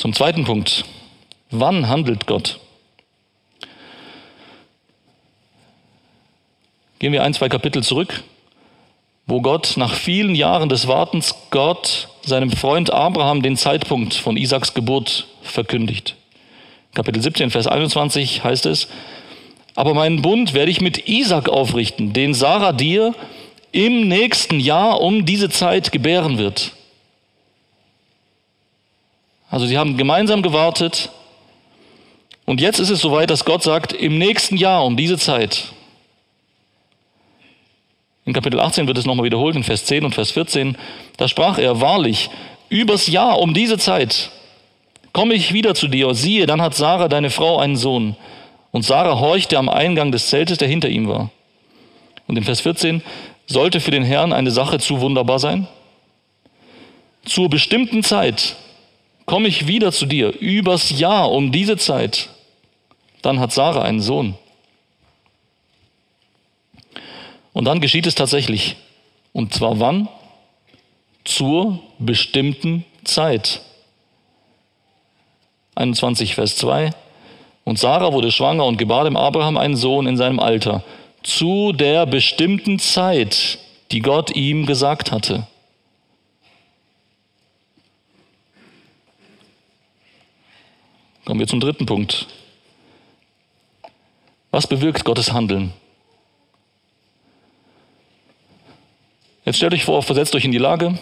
Zum 0.00 0.14
zweiten 0.14 0.44
Punkt. 0.44 0.86
Wann 1.50 1.86
handelt 1.86 2.26
Gott? 2.26 2.58
Gehen 6.98 7.12
wir 7.12 7.22
ein, 7.22 7.34
zwei 7.34 7.50
Kapitel 7.50 7.82
zurück. 7.82 8.24
wo 9.26 9.42
Gott 9.42 9.74
nach 9.76 9.92
vielen 9.92 10.34
Jahren 10.34 10.70
des 10.70 10.88
Wartens 10.88 11.34
Gott 11.50 12.08
seinem 12.22 12.50
Freund 12.50 12.90
Abraham 12.90 13.42
den 13.42 13.58
Zeitpunkt 13.58 14.14
von 14.14 14.38
Isaaks 14.38 14.72
Geburt 14.72 15.26
verkündigt. 15.42 16.16
Kapitel 16.94 17.22
17, 17.22 17.50
Vers 17.50 17.66
21 17.66 18.42
heißt 18.42 18.64
es, 18.64 18.88
aber 19.74 19.92
meinen 19.92 20.22
Bund 20.22 20.54
werde 20.54 20.70
ich 20.70 20.80
mit 20.80 21.08
Isaak 21.08 21.50
aufrichten, 21.50 22.14
den 22.14 22.32
Sarah 22.32 22.72
dir 22.72 23.14
im 23.70 24.08
nächsten 24.08 24.60
Jahr 24.60 25.02
um 25.02 25.26
diese 25.26 25.50
Zeit 25.50 25.92
gebären 25.92 26.38
wird. 26.38 26.72
Also 29.50 29.66
sie 29.66 29.76
haben 29.76 29.96
gemeinsam 29.96 30.42
gewartet 30.42 31.10
und 32.46 32.60
jetzt 32.60 32.78
ist 32.78 32.90
es 32.90 33.00
soweit, 33.00 33.30
dass 33.30 33.44
Gott 33.44 33.62
sagt, 33.62 33.92
im 33.92 34.18
nächsten 34.18 34.56
Jahr 34.56 34.84
um 34.84 34.96
diese 34.96 35.18
Zeit. 35.18 35.72
In 38.24 38.32
Kapitel 38.32 38.60
18 38.60 38.86
wird 38.86 38.98
es 38.98 39.06
nochmal 39.06 39.24
wiederholt, 39.24 39.56
in 39.56 39.64
Vers 39.64 39.84
10 39.84 40.04
und 40.04 40.14
Vers 40.14 40.30
14. 40.32 40.76
Da 41.16 41.28
sprach 41.28 41.58
er, 41.58 41.80
wahrlich, 41.80 42.30
übers 42.68 43.06
Jahr 43.06 43.38
um 43.38 43.54
diese 43.54 43.78
Zeit 43.78 44.30
komme 45.12 45.34
ich 45.34 45.52
wieder 45.52 45.74
zu 45.74 45.88
dir. 45.88 46.14
Siehe, 46.14 46.46
dann 46.46 46.62
hat 46.62 46.74
Sarah, 46.74 47.08
deine 47.08 47.30
Frau, 47.30 47.58
einen 47.58 47.76
Sohn. 47.76 48.16
Und 48.70 48.82
Sarah 48.82 49.18
horchte 49.18 49.58
am 49.58 49.68
Eingang 49.68 50.12
des 50.12 50.28
Zeltes, 50.28 50.58
der 50.58 50.68
hinter 50.68 50.88
ihm 50.88 51.08
war. 51.08 51.30
Und 52.26 52.36
in 52.36 52.44
Vers 52.44 52.60
14, 52.60 53.02
sollte 53.46 53.80
für 53.80 53.90
den 53.90 54.04
Herrn 54.04 54.32
eine 54.32 54.50
Sache 54.50 54.78
zu 54.78 55.00
wunderbar 55.00 55.38
sein? 55.38 55.66
Zur 57.24 57.50
bestimmten 57.50 58.02
Zeit 58.02 58.56
komme 59.26 59.48
ich 59.48 59.66
wieder 59.66 59.92
zu 59.92 60.06
dir, 60.06 60.30
übers 60.40 60.90
Jahr 60.90 61.30
um 61.30 61.52
diese 61.52 61.76
Zeit. 61.76 62.30
Dann 63.22 63.40
hat 63.40 63.52
Sarah 63.52 63.82
einen 63.82 64.00
Sohn. 64.00 64.34
Und 67.52 67.64
dann 67.64 67.80
geschieht 67.80 68.06
es 68.06 68.14
tatsächlich. 68.14 68.76
Und 69.32 69.54
zwar 69.54 69.80
wann? 69.80 70.08
Zur 71.24 71.80
bestimmten 71.98 72.84
Zeit. 73.04 73.60
21, 75.74 76.34
Vers 76.34 76.56
2. 76.56 76.90
Und 77.64 77.78
Sarah 77.78 78.12
wurde 78.12 78.32
schwanger 78.32 78.64
und 78.64 78.78
gebar 78.78 79.04
dem 79.04 79.16
Abraham 79.16 79.56
einen 79.56 79.76
Sohn 79.76 80.06
in 80.06 80.16
seinem 80.16 80.40
Alter, 80.40 80.82
zu 81.22 81.72
der 81.72 82.06
bestimmten 82.06 82.78
Zeit, 82.78 83.58
die 83.92 84.00
Gott 84.00 84.34
ihm 84.34 84.66
gesagt 84.66 85.12
hatte. 85.12 85.46
Kommen 91.24 91.40
wir 91.40 91.46
zum 91.46 91.60
dritten 91.60 91.86
Punkt. 91.86 92.26
Was 94.50 94.66
bewirkt 94.66 95.04
Gottes 95.04 95.32
Handeln? 95.32 95.72
Jetzt 99.44 99.56
stellt 99.56 99.74
euch 99.74 99.84
vor, 99.84 100.02
versetzt 100.02 100.34
euch 100.34 100.44
in 100.44 100.52
die 100.52 100.58
Lage. 100.58 100.98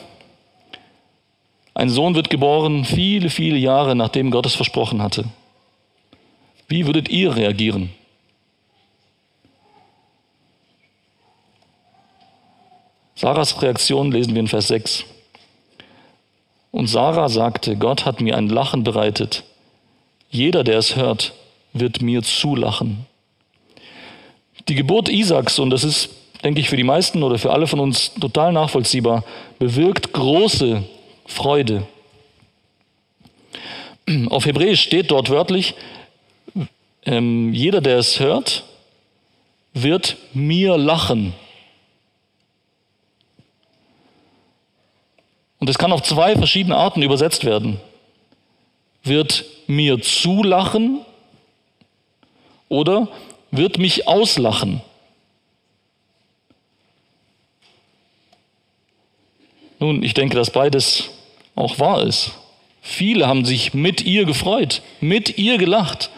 Ein 1.75 1.91
Sohn 1.91 2.15
wird 2.15 2.31
geboren, 2.31 2.85
viele, 2.85 3.31
viele 3.31 3.57
Jahre 3.57 3.95
nachdem 3.95 4.31
Gott 4.31 4.47
es 4.47 4.55
versprochen 4.55 5.03
hatte. 5.03 5.25
Wie 6.67 6.87
würdet 6.87 7.09
ihr 7.09 7.35
reagieren? 7.35 7.91
Sarahs 13.15 13.61
Reaktion 13.63 14.13
lesen 14.13 14.35
wir 14.35 14.41
in 14.41 14.49
Vers 14.49 14.69
6. 14.69 15.05
Und 16.71 16.87
Sarah 16.87 17.29
sagte, 17.29 17.77
Gott 17.77 18.05
hat 18.05 18.21
mir 18.21 18.37
ein 18.37 18.49
Lachen 18.49 18.85
bereitet. 18.85 19.45
Jeder, 20.31 20.65
der 20.65 20.79
es 20.79 20.97
hört, 20.97 21.33
wird 21.73 22.03
mir 22.03 22.23
zulachen. 22.23 23.07
Die 24.69 24.75
Geburt 24.75 25.09
Isaaks, 25.09 25.59
und 25.59 25.71
das 25.71 25.85
ist, 25.85 26.11
denke 26.45 26.61
ich, 26.61 26.69
für 26.69 26.77
die 26.77 26.85
meisten 26.85 27.23
oder 27.23 27.39
für 27.39 27.53
alle 27.53 27.67
von 27.67 27.81
uns 27.81 28.13
total 28.15 28.53
nachvollziehbar, 28.53 29.25
bewirkt 29.59 30.13
große 30.13 30.83
Freude. 31.27 31.87
Auf 34.29 34.47
Hebräisch 34.47 34.83
steht 34.83 35.11
dort 35.11 35.31
wörtlich, 35.31 35.75
ähm, 37.05 37.53
jeder, 37.55 37.81
der 37.81 37.99
es 37.99 38.21
hört, 38.21 38.65
wird 39.73 40.17
mir 40.35 40.77
lachen. 40.77 41.35
Und 45.59 45.69
es 45.69 45.79
kann 45.79 45.93
auf 45.93 46.03
zwei 46.03 46.37
verschiedene 46.37 46.77
Arten 46.77 47.03
übersetzt 47.03 47.45
werden. 47.45 47.81
Wird 49.09 49.45
mir 49.67 50.01
zulachen 50.01 51.01
oder 52.69 53.09
wird 53.51 53.79
mich 53.79 54.07
auslachen. 54.07 54.81
Nun, 59.79 60.03
ich 60.03 60.15
denke, 60.15 60.37
dass 60.37 60.51
beides 60.51 61.11
auch 61.55 61.79
wahr 61.79 62.03
ist. 62.03 62.33
Viele 62.83 63.27
haben 63.27 63.45
sich 63.45 63.75
mit 63.75 64.03
ihr 64.03 64.25
gefreut, 64.25 64.83
mit 65.01 65.39
ihr 65.39 65.59
gelacht. 65.59 66.11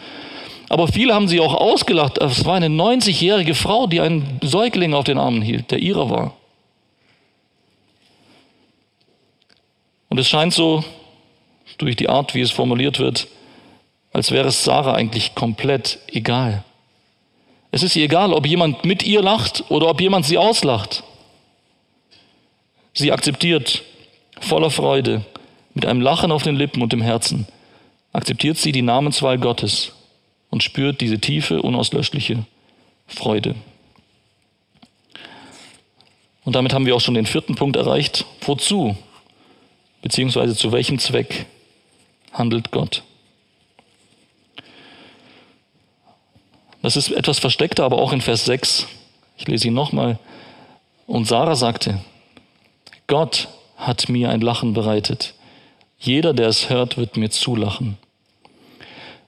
Aber 0.69 0.87
viele 0.87 1.13
haben 1.13 1.27
sie 1.27 1.41
auch 1.41 1.53
ausgelacht. 1.53 2.17
Es 2.17 2.45
war 2.45 2.55
eine 2.55 2.67
90-jährige 2.67 3.55
Frau, 3.55 3.87
die 3.87 3.99
einen 3.99 4.39
Säugling 4.41 4.93
auf 4.93 5.03
den 5.03 5.17
Armen 5.17 5.41
hielt, 5.41 5.69
der 5.69 5.79
ihrer 5.79 6.09
war. 6.09 6.37
Und 10.07 10.17
es 10.17 10.29
scheint 10.29 10.53
so, 10.53 10.83
durch 11.77 11.95
die 11.95 12.09
Art, 12.09 12.35
wie 12.35 12.41
es 12.41 12.51
formuliert 12.51 12.99
wird, 12.99 13.27
als 14.13 14.31
wäre 14.31 14.49
es 14.49 14.63
Sarah 14.63 14.93
eigentlich 14.93 15.35
komplett 15.35 15.99
egal. 16.07 16.63
Es 17.71 17.83
ist 17.83 17.95
ihr 17.95 18.05
egal, 18.05 18.33
ob 18.33 18.45
jemand 18.45 18.83
mit 18.83 19.03
ihr 19.03 19.21
lacht 19.21 19.63
oder 19.69 19.87
ob 19.87 20.01
jemand 20.01 20.25
sie 20.25 20.37
auslacht. 20.37 21.03
Sie 22.93 23.11
akzeptiert 23.11 23.83
voller 24.39 24.69
Freude, 24.69 25.23
mit 25.73 25.85
einem 25.85 26.01
Lachen 26.01 26.31
auf 26.31 26.43
den 26.43 26.57
Lippen 26.57 26.81
und 26.81 26.91
im 26.91 27.01
Herzen, 27.01 27.47
akzeptiert 28.11 28.57
sie 28.57 28.73
die 28.73 28.81
Namenswahl 28.81 29.37
Gottes 29.37 29.93
und 30.49 30.63
spürt 30.63 30.99
diese 30.99 31.19
tiefe, 31.19 31.61
unauslöschliche 31.61 32.45
Freude. 33.07 33.55
Und 36.43 36.55
damit 36.55 36.73
haben 36.73 36.85
wir 36.85 36.95
auch 36.95 37.01
schon 37.01 37.13
den 37.13 37.25
vierten 37.25 37.55
Punkt 37.55 37.77
erreicht. 37.77 38.25
Wozu, 38.41 38.97
beziehungsweise 40.01 40.55
zu 40.55 40.71
welchem 40.71 40.99
Zweck 40.99 41.45
handelt 42.33 42.71
Gott? 42.71 43.03
Das 46.81 46.95
ist 46.95 47.11
etwas 47.11 47.39
versteckter, 47.39 47.83
aber 47.83 47.97
auch 47.99 48.11
in 48.11 48.21
Vers 48.21 48.45
6. 48.45 48.87
Ich 49.37 49.47
lese 49.47 49.67
ihn 49.67 49.73
nochmal. 49.73 50.17
Und 51.07 51.25
Sarah 51.27 51.55
sagte, 51.55 52.01
Gott 53.07 53.49
hat 53.77 54.09
mir 54.09 54.29
ein 54.29 54.41
Lachen 54.41 54.73
bereitet. 54.73 55.33
Jeder, 55.99 56.33
der 56.33 56.47
es 56.47 56.69
hört, 56.69 56.97
wird 56.97 57.17
mir 57.17 57.29
zulachen. 57.29 57.97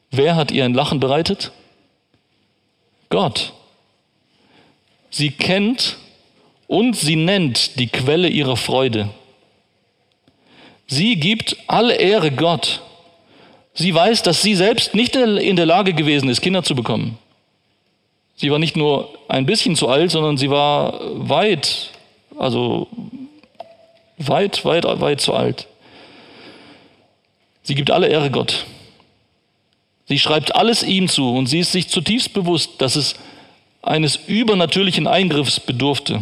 Wer 0.09 0.35
hat 0.35 0.51
ihr 0.51 0.65
ein 0.65 0.73
Lachen 0.73 0.99
bereitet? 0.99 1.51
Gott. 3.09 3.53
Sie 5.09 5.31
kennt 5.31 5.97
und 6.67 6.95
sie 6.95 7.15
nennt 7.15 7.79
die 7.79 7.87
Quelle 7.87 8.27
ihrer 8.27 8.57
Freude. 8.57 9.09
Sie 10.87 11.15
gibt 11.17 11.57
alle 11.67 11.95
Ehre 11.95 12.31
Gott. 12.31 12.81
Sie 13.73 13.93
weiß, 13.93 14.21
dass 14.21 14.41
sie 14.41 14.55
selbst 14.55 14.93
nicht 14.93 15.15
in 15.15 15.55
der 15.55 15.65
Lage 15.65 15.93
gewesen 15.93 16.29
ist, 16.29 16.41
Kinder 16.41 16.63
zu 16.63 16.75
bekommen. 16.75 17.17
Sie 18.35 18.51
war 18.51 18.59
nicht 18.59 18.75
nur 18.75 19.09
ein 19.27 19.45
bisschen 19.45 19.75
zu 19.75 19.87
alt, 19.87 20.11
sondern 20.11 20.37
sie 20.37 20.49
war 20.49 20.99
weit, 21.29 21.89
also 22.37 22.87
weit, 24.17 24.63
weit, 24.65 24.85
weit 24.85 25.21
zu 25.21 25.33
alt. 25.33 25.67
Sie 27.63 27.75
gibt 27.75 27.91
alle 27.91 28.07
Ehre 28.07 28.29
Gott. 28.29 28.65
Sie 30.05 30.19
schreibt 30.19 30.55
alles 30.55 30.83
ihm 30.83 31.07
zu 31.07 31.33
und 31.33 31.47
sie 31.47 31.59
ist 31.59 31.71
sich 31.71 31.87
zutiefst 31.87 32.33
bewusst, 32.33 32.81
dass 32.81 32.95
es 32.95 33.15
eines 33.81 34.15
übernatürlichen 34.27 35.07
Eingriffs 35.07 35.59
bedurfte. 35.59 36.21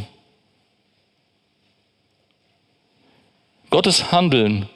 Gottes 3.69 4.11
Handeln 4.11 4.67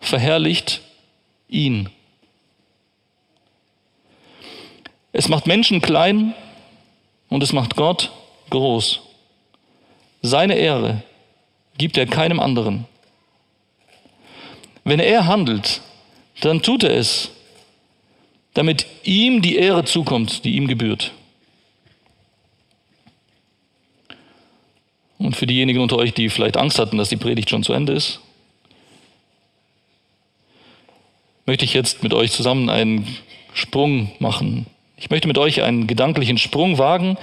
verherrlicht 0.00 0.82
ihn. 1.54 1.88
Es 5.12 5.28
macht 5.28 5.46
Menschen 5.46 5.80
klein 5.80 6.34
und 7.28 7.42
es 7.42 7.52
macht 7.52 7.76
Gott 7.76 8.10
groß. 8.50 9.00
Seine 10.22 10.54
Ehre 10.54 11.02
gibt 11.78 11.96
er 11.96 12.06
keinem 12.06 12.40
anderen. 12.40 12.86
Wenn 14.82 15.00
er 15.00 15.26
handelt, 15.26 15.80
dann 16.40 16.62
tut 16.62 16.82
er 16.82 16.96
es 16.96 17.30
damit 18.54 18.86
ihm 19.02 19.42
die 19.42 19.56
Ehre 19.56 19.84
zukommt, 19.84 20.44
die 20.44 20.54
ihm 20.54 20.68
gebührt. 20.68 21.12
Und 25.18 25.36
für 25.36 25.46
diejenigen 25.46 25.80
unter 25.80 25.96
euch, 25.96 26.14
die 26.14 26.30
vielleicht 26.30 26.56
Angst 26.56 26.78
hatten, 26.78 26.96
dass 26.96 27.08
die 27.08 27.16
Predigt 27.16 27.50
schon 27.50 27.64
zu 27.64 27.72
Ende 27.72 27.92
ist, 27.92 28.20
möchte 31.46 31.64
ich 31.64 31.74
jetzt 31.74 32.02
mit 32.02 32.14
euch 32.14 32.32
zusammen 32.32 32.68
einen 32.70 33.16
Sprung 33.52 34.12
machen. 34.18 34.66
Ich 34.96 35.10
möchte 35.10 35.28
mit 35.28 35.38
euch 35.38 35.62
einen 35.62 35.86
gedanklichen 35.86 36.38
Sprung 36.38 36.78
wagen 36.78 37.16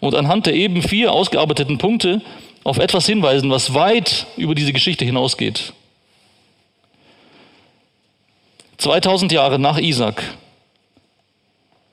und 0.00 0.14
anhand 0.14 0.46
der 0.46 0.54
eben 0.54 0.82
vier 0.82 1.12
ausgearbeiteten 1.12 1.78
Punkte 1.78 2.20
auf 2.62 2.78
etwas 2.78 3.06
hinweisen, 3.06 3.50
was 3.50 3.74
weit 3.74 4.26
über 4.36 4.54
diese 4.54 4.72
Geschichte 4.72 5.04
hinausgeht. 5.04 5.72
2000 8.78 9.32
Jahre 9.32 9.58
nach 9.58 9.78
Isaac 9.78 10.22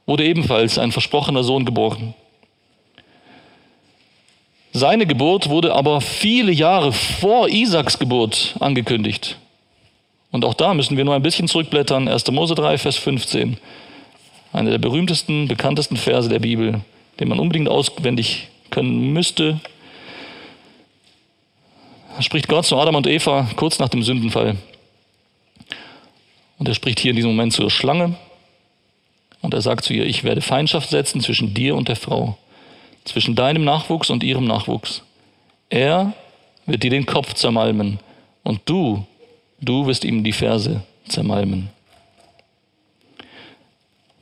wurde 0.06 0.26
ebenfalls 0.26 0.78
ein 0.78 0.92
versprochener 0.92 1.44
Sohn 1.44 1.66
geboren. 1.66 2.14
Seine 4.74 5.06
Geburt 5.06 5.50
wurde 5.50 5.74
aber 5.74 6.02
viele 6.02 6.52
Jahre 6.52 6.94
vor 6.94 7.50
Isaaks 7.50 8.00
Geburt 8.00 8.56
angekündigt. 8.60 9.38
Und 10.32 10.46
auch 10.46 10.54
da 10.54 10.74
müssen 10.74 10.98
wir 10.98 11.06
nur 11.06 11.16
ein 11.16 11.22
bisschen 11.22 11.48
zurückblättern. 11.48 12.08
1. 12.08 12.32
Mose 12.32 12.56
3, 12.56 12.78
Vers 12.78 12.98
15. 12.98 13.58
Einer 14.54 14.72
der 14.72 14.78
berühmtesten, 14.78 15.48
bekanntesten 15.48 15.98
Verse 15.98 16.30
der 16.30 16.40
Bibel, 16.40 16.82
den 17.20 17.28
man 17.28 17.40
unbedingt 17.40 17.70
auswendig 17.70 18.48
können 18.70 19.14
müsste. 19.14 19.60
Da 22.16 22.22
spricht 22.22 22.48
Gott 22.48 22.66
zu 22.66 22.78
Adam 22.78 22.96
und 22.96 23.08
Eva 23.08 23.50
kurz 23.56 23.80
nach 23.80 23.90
dem 23.90 24.04
Sündenfall. 24.04 24.58
Und 26.58 26.68
er 26.68 26.76
spricht 26.76 27.00
hier 27.00 27.12
in 27.12 27.16
diesem 27.16 27.32
Moment 27.32 27.54
zur 27.54 27.70
Schlange. 27.70 28.16
Und 29.42 29.54
er 29.54 29.62
sagt 29.62 29.84
zu 29.84 29.94
ihr, 29.94 30.06
ich 30.06 30.24
werde 30.24 30.42
Feindschaft 30.42 30.90
setzen 30.90 31.22
zwischen 31.22 31.54
dir 31.54 31.76
und 31.76 31.88
der 31.88 31.96
Frau 31.96 32.38
zwischen 33.04 33.36
deinem 33.36 33.64
Nachwuchs 33.64 34.10
und 34.10 34.24
ihrem 34.24 34.46
Nachwuchs. 34.46 35.02
Er 35.70 36.14
wird 36.66 36.84
dir 36.84 36.92
den 36.92 37.06
Kopf 37.06 37.34
zermalmen 37.34 38.00
und 38.44 38.62
du, 38.66 39.06
du 39.62 39.86
wirst 39.86 40.04
ihm 40.04 40.24
die 40.24 40.34
Ferse 40.34 40.82
zermalmen. 41.08 41.70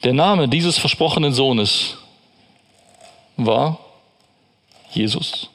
Der 0.04 0.14
Name 0.14 0.48
dieses 0.48 0.78
versprochenen 0.78 1.34
Sohnes 1.34 1.98
war 3.36 3.80
Jesus. 4.92 5.50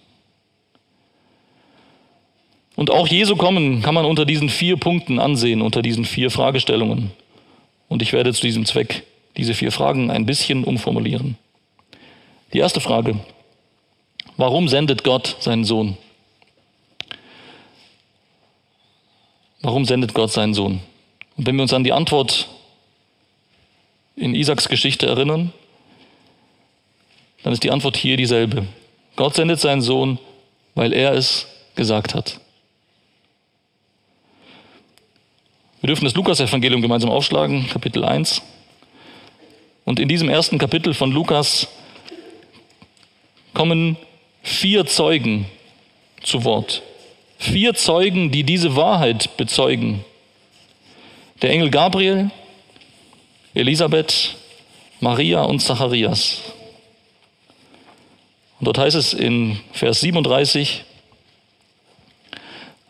Und 2.77 2.90
auch 2.90 3.07
Jesu 3.07 3.37
kommen 3.37 3.83
kann 3.83 3.94
man 3.94 4.05
unter 4.05 4.25
diesen 4.25 4.49
vier 4.49 4.77
Punkten 4.77 5.18
ansehen, 5.18 5.62
unter 5.62 5.81
diesen 5.81 6.05
vier 6.05 6.31
Fragestellungen. 6.31 7.12
Und 7.88 8.03
ich 8.03 8.12
werde 8.12 8.33
zu 8.33 8.42
diesem 8.42 8.66
Zweck 8.66 9.05
diese 9.37 9.55
vier 9.55 9.73
Fragen 9.73 10.11
ein 10.11 10.27
bisschen 10.27 10.64
umformulieren. 10.64 11.37
Die 12.53 12.59
erste 12.59 12.81
Frage. 12.81 13.18
Warum 14.37 14.68
sendet 14.68 15.05
Gott 15.05 15.37
seinen 15.40 15.64
Sohn? 15.64 15.97
Warum 19.64 19.87
sendet 19.87 20.12
Gott 20.12 20.31
seinen 20.31 20.53
Sohn? 20.53 20.81
Und 21.38 21.46
wenn 21.46 21.57
wir 21.57 21.62
uns 21.62 21.72
an 21.72 21.85
die 21.85 21.92
Antwort 21.92 22.48
in 24.14 24.35
Isaaks 24.35 24.68
Geschichte 24.68 25.07
erinnern, 25.07 25.55
dann 27.42 27.55
ist 27.55 27.62
die 27.62 27.70
Antwort 27.70 27.96
hier 27.96 28.18
dieselbe. 28.18 28.66
Gott 29.16 29.37
sendet 29.37 29.61
seinen 29.61 29.81
Sohn, 29.81 30.18
weil 30.74 30.92
er 30.92 31.14
es 31.14 31.46
gesagt 31.77 32.14
hat. 32.14 32.40
Wir 35.81 35.87
dürfen 35.87 36.05
das 36.05 36.14
Lukas-Evangelium 36.14 36.83
gemeinsam 36.83 37.09
aufschlagen, 37.09 37.66
Kapitel 37.70 38.05
1. 38.05 38.42
Und 39.87 39.98
in 39.98 40.09
diesem 40.09 40.29
ersten 40.29 40.59
Kapitel 40.59 40.92
von 40.92 41.11
Lukas 41.11 41.68
kommen 43.55 43.96
vier 44.42 44.85
Zeugen 44.85 45.46
zu 46.22 46.44
Wort. 46.44 46.83
Vier 47.44 47.74
Zeugen, 47.74 48.30
die 48.30 48.42
diese 48.42 48.74
Wahrheit 48.74 49.37
bezeugen. 49.37 50.02
Der 51.42 51.50
Engel 51.50 51.68
Gabriel, 51.68 52.30
Elisabeth, 53.52 54.35
Maria 55.00 55.42
und 55.42 55.61
Zacharias. 55.61 56.38
Und 58.59 58.64
dort 58.64 58.78
heißt 58.78 58.96
es 58.96 59.12
in 59.12 59.61
Vers 59.72 60.00
37, 60.00 60.85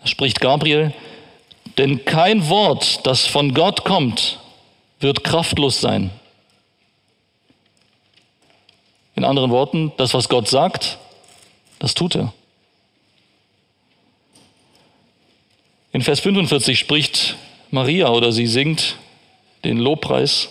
spricht 0.05 0.41
Gabriel, 0.41 0.95
denn 1.77 2.05
kein 2.05 2.49
Wort, 2.49 3.05
das 3.05 3.27
von 3.27 3.55
Gott 3.55 3.85
kommt, 3.85 4.39
wird 5.01 5.25
kraftlos 5.25 5.81
sein. 5.81 6.13
In 9.17 9.25
anderen 9.25 9.51
Worten, 9.51 9.93
das, 9.97 10.15
was 10.15 10.29
Gott 10.29 10.47
sagt, 10.47 10.99
das 11.81 11.95
tut 11.95 12.15
er. 12.15 12.33
In 15.95 16.03
Vers 16.03 16.19
45 16.19 16.77
spricht 16.77 17.37
Maria 17.71 18.09
oder 18.09 18.33
sie 18.33 18.49
singt 18.49 18.97
den 19.63 19.79
Lobpreis 19.79 20.49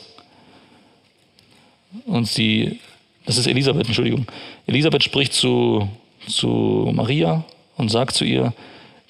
und 2.05 2.29
sie, 2.29 2.79
das 3.25 3.37
ist 3.37 3.47
Elisabeth, 3.47 3.87
Entschuldigung. 3.87 4.25
Elisabeth 4.67 5.03
spricht 5.03 5.33
zu, 5.33 5.89
zu 6.27 6.89
Maria 6.95 7.43
und 7.75 7.89
sagt 7.89 8.15
zu 8.15 8.23
ihr, 8.23 8.53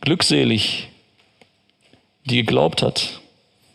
glückselig, 0.01 0.87
die 2.25 2.37
geglaubt 2.37 2.81
hat, 2.81 3.21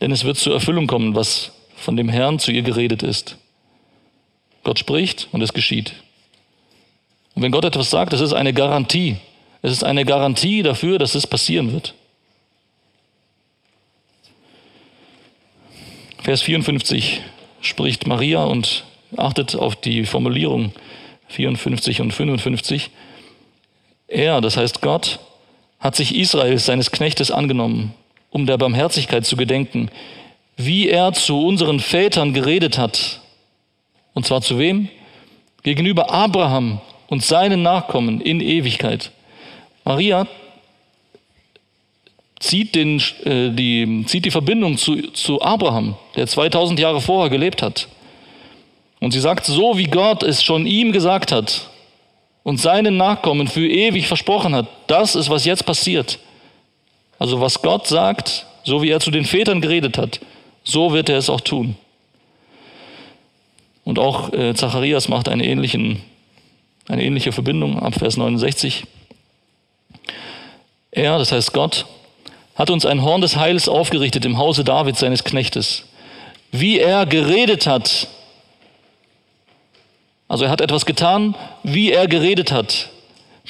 denn 0.01 0.11
es 0.11 0.25
wird 0.25 0.37
zur 0.37 0.55
Erfüllung 0.55 0.89
kommen, 0.89 1.15
was 1.15 1.53
von 1.77 1.97
dem 1.97 2.09
Herrn 2.09 2.41
zu 2.41 2.51
ihr 2.51 2.63
geredet 2.63 3.05
ist. 3.05 3.39
Gott 4.65 4.81
spricht 4.81 5.29
und 5.31 5.43
es 5.43 5.53
geschieht. 5.53 5.95
Und 7.37 7.43
wenn 7.43 7.53
Gott 7.53 7.65
etwas 7.65 7.91
sagt, 7.91 8.13
das 8.13 8.21
ist 8.21 8.33
eine 8.33 8.53
Garantie. 8.53 9.19
Es 9.63 9.71
ist 9.71 9.85
eine 9.85 10.05
Garantie 10.05 10.65
dafür, 10.65 10.99
dass 10.99 11.15
es 11.15 11.25
passieren 11.25 11.73
wird. 11.73 11.95
Vers 16.29 16.43
54 16.43 17.23
spricht 17.63 18.07
Maria 18.07 18.45
und 18.45 18.85
achtet 19.17 19.57
auf 19.57 19.77
die 19.77 20.05
Formulierung 20.05 20.73
54 21.29 22.03
und 22.03 22.13
55. 22.13 22.91
Er, 24.09 24.43
das 24.43 24.59
heißt 24.59 24.83
Gott, 24.83 25.21
hat 25.81 25.97
sich 25.97 26.15
Israels, 26.15 26.67
seines 26.67 26.91
Knechtes, 26.91 27.31
angenommen, 27.31 27.95
um 28.29 28.45
der 28.45 28.59
Barmherzigkeit 28.59 29.25
zu 29.25 29.37
gedenken, 29.37 29.89
wie 30.59 30.91
er 30.91 31.15
zu 31.15 31.47
unseren 31.47 31.81
Vätern 31.81 32.35
geredet 32.35 32.77
hat 32.77 33.23
und 34.13 34.27
zwar 34.27 34.43
zu 34.43 34.59
wem? 34.59 34.91
Gegenüber 35.63 36.11
Abraham 36.11 36.83
und 37.07 37.25
seinen 37.25 37.63
Nachkommen 37.63 38.21
in 38.21 38.43
Ewigkeit. 38.43 39.13
Maria 39.83 40.27
zieht, 42.41 42.75
den, 42.75 43.03
äh, 43.25 43.51
die, 43.51 44.05
zieht 44.07 44.25
die 44.25 44.31
Verbindung 44.31 44.77
zu, 44.79 45.11
zu 45.13 45.41
Abraham, 45.43 45.97
der 46.17 46.27
2000 46.27 46.79
Jahre 46.79 47.01
vorher 47.01 47.31
gelebt 47.31 47.63
hat. 47.63 47.89
Und 49.01 49.13
sie 49.13 49.21
sagt, 49.21 49.47
so 49.47 49.79
wie 49.79 49.85
Gott 49.85 50.23
es 50.23 50.43
schon 50.43 50.67
ihm 50.67 50.93
gesagt 50.93 51.33
hat 51.33 51.69
und 52.43 52.59
seinen 52.61 52.97
Nachkommen 52.97 53.47
für 53.47 53.69
ewig 53.69 54.09
versprochen 54.09 54.55
hat, 54.55 54.67
das 54.87 55.15
ist, 55.15 55.31
was 55.31 55.45
jetzt 55.45 55.67
passiert. 55.67 56.19
Also 57.19 57.41
was 57.41 57.63
Gott 57.63 57.87
sagt, 57.87 58.47
so 58.65 58.83
wie 58.83 58.91
er 58.91 59.01
zu 59.01 59.11
den 59.11 59.25
Vätern 59.25 59.61
geredet 59.61 59.99
hat, 59.99 60.21
so 60.65 60.93
wird 60.93 61.09
er 61.09 61.19
es 61.19 61.31
auch 61.31 61.41
tun. 61.41 61.77
Und 63.85 63.99
auch 63.99 64.33
äh, 64.33 64.55
Zacharias 64.55 65.09
macht 65.09 65.29
eine, 65.29 65.45
eine 65.45 67.05
ähnliche 67.05 67.33
Verbindung 67.33 67.79
ab 67.79 67.95
Vers 67.95 68.17
69. 68.17 68.85
Er, 70.91 71.19
das 71.19 71.33
heißt 71.33 71.53
Gott, 71.53 71.87
hat 72.59 72.71
uns 72.71 72.85
ein 72.85 73.03
Horn 73.03 73.21
des 73.21 73.37
Heils 73.37 73.69
aufgerichtet 73.69 74.25
im 74.25 74.37
Hause 74.37 74.65
Davids, 74.65 74.99
seines 74.99 75.23
Knechtes. 75.23 75.85
Wie 76.51 76.81
er 76.81 77.07
geredet 77.07 77.69
hat, 77.69 78.09
also 80.27 80.45
er 80.45 80.51
hat 80.51 80.61
etwas 80.61 80.85
getan, 80.85 81.37
wie 81.63 81.93
er 81.93 82.09
geredet 82.09 82.51
hat, 82.51 82.91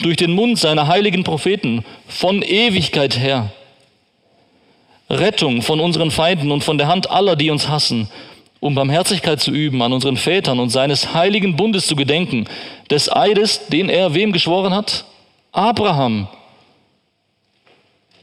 durch 0.00 0.18
den 0.18 0.32
Mund 0.32 0.58
seiner 0.58 0.88
heiligen 0.88 1.24
Propheten 1.24 1.84
von 2.06 2.42
Ewigkeit 2.42 3.18
her. 3.18 3.50
Rettung 5.08 5.62
von 5.62 5.80
unseren 5.80 6.10
Feinden 6.10 6.52
und 6.52 6.62
von 6.62 6.76
der 6.76 6.88
Hand 6.88 7.10
aller, 7.10 7.34
die 7.34 7.50
uns 7.50 7.66
hassen, 7.66 8.10
um 8.60 8.74
Barmherzigkeit 8.74 9.40
zu 9.40 9.52
üben 9.52 9.80
an 9.80 9.94
unseren 9.94 10.18
Vätern 10.18 10.60
und 10.60 10.68
seines 10.68 11.14
heiligen 11.14 11.56
Bundes 11.56 11.86
zu 11.86 11.96
gedenken, 11.96 12.46
des 12.90 13.10
Eides, 13.10 13.68
den 13.68 13.88
er 13.88 14.12
wem 14.12 14.32
geschworen 14.32 14.74
hat? 14.74 15.06
Abraham. 15.52 16.28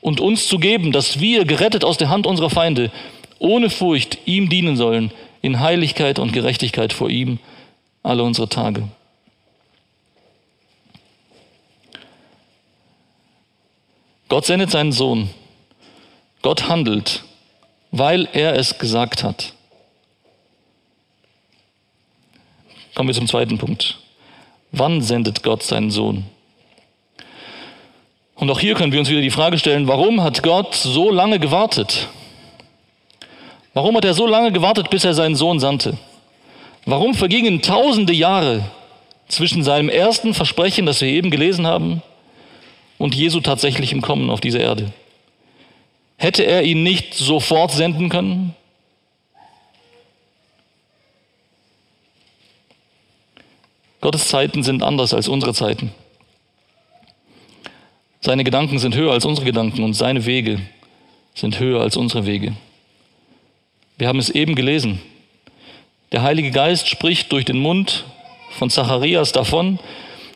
Und 0.05 0.19
uns 0.19 0.47
zu 0.47 0.59
geben, 0.59 0.91
dass 0.91 1.19
wir, 1.19 1.45
gerettet 1.45 1.83
aus 1.83 1.97
der 1.97 2.09
Hand 2.09 2.27
unserer 2.27 2.51
Feinde, 2.51 2.91
ohne 3.39 3.71
Furcht 3.71 4.19
ihm 4.25 4.49
dienen 4.49 4.77
sollen, 4.77 5.11
in 5.41 5.61
Heiligkeit 5.61 6.19
und 6.19 6.31
Gerechtigkeit 6.31 6.93
vor 6.93 7.09
ihm 7.09 7.39
alle 8.03 8.21
unsere 8.21 8.47
Tage. 8.47 8.87
Gott 14.27 14.45
sendet 14.45 14.69
seinen 14.69 14.91
Sohn. 14.91 15.31
Gott 16.43 16.69
handelt, 16.69 17.23
weil 17.89 18.29
er 18.31 18.55
es 18.55 18.77
gesagt 18.77 19.23
hat. 19.23 19.53
Kommen 22.93 23.09
wir 23.09 23.15
zum 23.15 23.27
zweiten 23.27 23.57
Punkt. 23.57 23.97
Wann 24.71 25.01
sendet 25.01 25.41
Gott 25.41 25.63
seinen 25.63 25.89
Sohn? 25.89 26.25
Und 28.35 28.49
auch 28.49 28.59
hier 28.59 28.75
können 28.75 28.91
wir 28.91 28.99
uns 28.99 29.09
wieder 29.09 29.21
die 29.21 29.31
Frage 29.31 29.57
stellen, 29.57 29.87
warum 29.87 30.21
hat 30.21 30.43
Gott 30.43 30.75
so 30.75 31.09
lange 31.09 31.39
gewartet? 31.39 32.09
Warum 33.73 33.95
hat 33.95 34.05
er 34.05 34.13
so 34.13 34.27
lange 34.27 34.51
gewartet, 34.51 34.89
bis 34.89 35.05
er 35.05 35.13
seinen 35.13 35.35
Sohn 35.35 35.59
sandte? 35.59 35.97
Warum 36.85 37.13
vergingen 37.13 37.61
tausende 37.61 38.13
Jahre 38.13 38.63
zwischen 39.27 39.63
seinem 39.63 39.89
ersten 39.89 40.33
Versprechen, 40.33 40.85
das 40.85 41.01
wir 41.01 41.07
eben 41.07 41.31
gelesen 41.31 41.65
haben, 41.65 42.01
und 42.97 43.15
Jesu 43.15 43.41
tatsächlichem 43.41 44.01
Kommen 44.01 44.29
auf 44.29 44.41
diese 44.41 44.59
Erde. 44.59 44.91
Hätte 46.17 46.43
er 46.43 46.63
ihn 46.63 46.83
nicht 46.83 47.13
sofort 47.13 47.71
senden 47.71 48.09
können? 48.09 48.55
Gottes 53.99 54.27
Zeiten 54.27 54.63
sind 54.63 54.83
anders 54.83 55.13
als 55.13 55.27
unsere 55.27 55.53
Zeiten. 55.53 55.91
Seine 58.25 58.43
Gedanken 58.43 58.79
sind 58.79 58.95
höher 58.95 59.11
als 59.11 59.23
unsere 59.23 59.45
Gedanken 59.45 59.83
und 59.83 59.93
seine 59.93 60.25
Wege 60.25 60.59
sind 61.35 61.59
höher 61.59 61.81
als 61.81 61.95
unsere 61.95 62.25
Wege. 62.25 62.53
Wir 63.99 64.07
haben 64.07 64.17
es 64.17 64.31
eben 64.31 64.55
gelesen. 64.55 64.99
Der 66.11 66.23
Heilige 66.23 66.49
Geist 66.49 66.89
spricht 66.89 67.31
durch 67.31 67.45
den 67.45 67.59
Mund 67.59 68.03
von 68.49 68.71
Zacharias 68.71 69.31
davon, 69.31 69.77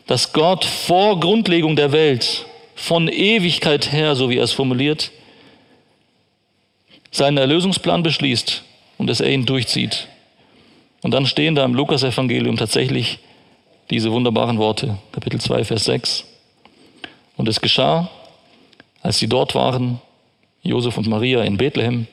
dass 0.06 0.32
Gott 0.32 0.64
vor 0.64 1.18
Grundlegung 1.18 1.74
der 1.74 1.90
Welt, 1.90 2.46
von 2.76 3.08
Ewigkeit 3.08 3.90
her, 3.90 4.14
so 4.14 4.30
wie 4.30 4.36
er 4.36 4.44
es 4.44 4.52
formuliert, 4.52 5.10
seinen 7.10 7.38
Erlösungsplan 7.38 8.04
beschließt 8.04 8.62
und 8.98 9.08
dass 9.08 9.20
er 9.20 9.32
ihn 9.32 9.46
durchzieht. 9.46 10.06
Und 11.02 11.10
dann 11.10 11.26
stehen 11.26 11.56
da 11.56 11.64
im 11.64 11.74
Lukas-Evangelium 11.74 12.56
tatsächlich 12.56 13.18
diese 13.90 14.12
wunderbaren 14.12 14.58
Worte, 14.58 14.96
Kapitel 15.10 15.40
2, 15.40 15.64
Vers 15.64 15.86
6. 15.86 16.29
Und 17.40 17.48
es 17.48 17.62
geschah, 17.62 18.10
als 19.00 19.18
sie 19.18 19.26
dort 19.26 19.54
waren, 19.54 19.98
Josef 20.62 20.98
und 20.98 21.08
Maria 21.08 21.42
in 21.42 21.56
Bethlehem, 21.56 22.06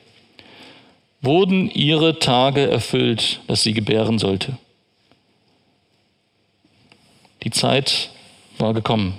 wurden 1.20 1.70
ihre 1.70 2.18
Tage 2.18 2.70
erfüllt, 2.70 3.40
dass 3.46 3.62
sie 3.62 3.74
gebären 3.74 4.18
sollte. 4.18 4.56
Die 7.42 7.50
Zeit 7.50 8.08
war 8.56 8.72
gekommen. 8.72 9.18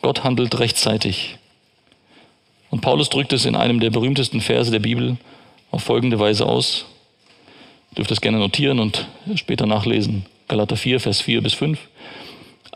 Gott 0.00 0.22
handelt 0.22 0.60
rechtzeitig. 0.60 1.38
Und 2.70 2.82
Paulus 2.82 3.08
drückt 3.08 3.32
es 3.32 3.46
in 3.46 3.56
einem 3.56 3.80
der 3.80 3.90
berühmtesten 3.90 4.40
Verse 4.40 4.70
der 4.70 4.78
Bibel 4.78 5.16
auf 5.72 5.82
folgende 5.82 6.20
Weise 6.20 6.46
aus. 6.46 6.86
Ihr 7.90 7.96
dürft 7.96 8.12
es 8.12 8.20
gerne 8.20 8.38
notieren 8.38 8.78
und 8.78 9.08
später 9.34 9.66
nachlesen. 9.66 10.24
Galater 10.46 10.76
4, 10.76 11.00
Vers 11.00 11.20
4 11.20 11.42
bis 11.42 11.54
5. 11.54 11.80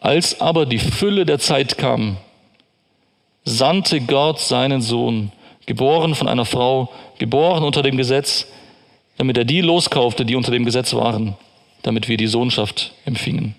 Als 0.00 0.40
aber 0.40 0.64
die 0.64 0.78
Fülle 0.78 1.26
der 1.26 1.38
Zeit 1.38 1.76
kam, 1.76 2.16
sandte 3.44 4.00
Gott 4.00 4.40
seinen 4.40 4.80
Sohn, 4.80 5.30
geboren 5.66 6.14
von 6.14 6.26
einer 6.26 6.46
Frau, 6.46 6.90
geboren 7.18 7.62
unter 7.62 7.82
dem 7.82 7.96
Gesetz, 7.98 8.46
damit 9.18 9.36
er 9.36 9.44
die 9.44 9.60
loskaufte, 9.60 10.24
die 10.24 10.36
unter 10.36 10.50
dem 10.50 10.64
Gesetz 10.64 10.94
waren, 10.94 11.36
damit 11.82 12.08
wir 12.08 12.16
die 12.16 12.26
Sohnschaft 12.26 12.92
empfingen. 13.04 13.54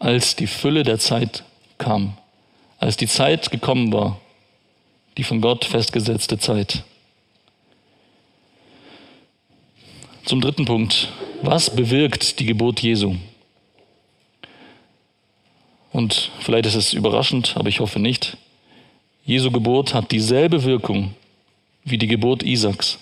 Als 0.00 0.34
die 0.34 0.48
Fülle 0.48 0.82
der 0.82 0.98
Zeit 0.98 1.44
kam, 1.78 2.16
als 2.78 2.96
die 2.96 3.06
Zeit 3.06 3.50
gekommen 3.50 3.92
war, 3.92 4.20
die 5.16 5.24
von 5.24 5.40
Gott 5.40 5.64
festgesetzte 5.64 6.38
Zeit. 6.38 6.82
Zum 10.24 10.40
dritten 10.40 10.64
Punkt. 10.64 11.08
Was 11.42 11.74
bewirkt 11.74 12.38
die 12.38 12.46
Geburt 12.46 12.80
Jesu? 12.80 13.16
Und 15.92 16.30
vielleicht 16.40 16.66
ist 16.66 16.74
es 16.74 16.92
überraschend, 16.92 17.54
aber 17.56 17.68
ich 17.68 17.80
hoffe 17.80 17.98
nicht. 17.98 18.36
Jesu 19.24 19.50
Geburt 19.50 19.94
hat 19.94 20.10
dieselbe 20.10 20.64
Wirkung 20.64 21.14
wie 21.84 21.98
die 21.98 22.06
Geburt 22.06 22.42
Isaaks, 22.42 22.98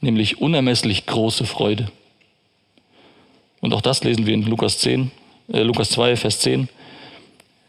nämlich 0.00 0.40
unermesslich 0.40 1.06
große 1.06 1.46
Freude. 1.46 1.90
Und 3.60 3.74
auch 3.74 3.80
das 3.80 4.04
lesen 4.04 4.26
wir 4.26 4.34
in 4.34 4.42
Lukas 4.42 4.78
10, 4.78 5.10
äh, 5.52 5.62
Lukas 5.62 5.90
2, 5.90 6.16
Vers 6.16 6.40
10. 6.40 6.68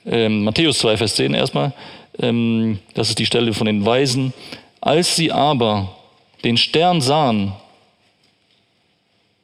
Ähm, 0.06 0.44
Matthäus 0.44 0.80
2, 0.80 0.98
Vers 0.98 1.16
10 1.16 1.34
erstmal. 1.34 1.74
Ähm, 2.20 2.80
das 2.94 3.10
ist 3.10 3.20
die 3.20 3.26
Stelle 3.26 3.54
von 3.54 3.66
den 3.66 3.86
Weisen. 3.86 4.34
Als 4.82 5.16
sie 5.16 5.32
aber 5.32 5.96
den 6.44 6.58
Stern 6.58 7.02
sahen, 7.02 7.54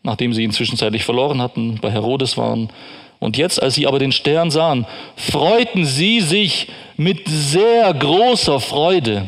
nachdem 0.03 0.33
sie 0.33 0.43
ihn 0.43 0.51
zwischenzeitlich 0.51 1.03
verloren 1.03 1.41
hatten, 1.41 1.79
bei 1.81 1.91
Herodes 1.91 2.37
waren, 2.37 2.69
und 3.19 3.37
jetzt, 3.37 3.61
als 3.61 3.75
sie 3.75 3.87
aber 3.87 3.99
den 3.99 4.11
Stern 4.11 4.51
sahen, 4.51 4.85
freuten 5.15 5.85
sie 5.85 6.19
sich 6.21 6.67
mit 6.97 7.27
sehr 7.27 7.93
großer 7.93 8.59
Freude. 8.59 9.27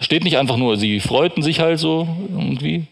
Steht 0.00 0.24
nicht 0.24 0.38
einfach 0.38 0.56
nur, 0.56 0.76
sie 0.76 1.00
freuten 1.00 1.42
sich 1.42 1.60
halt 1.60 1.78
so 1.78 2.08
irgendwie, 2.30 2.84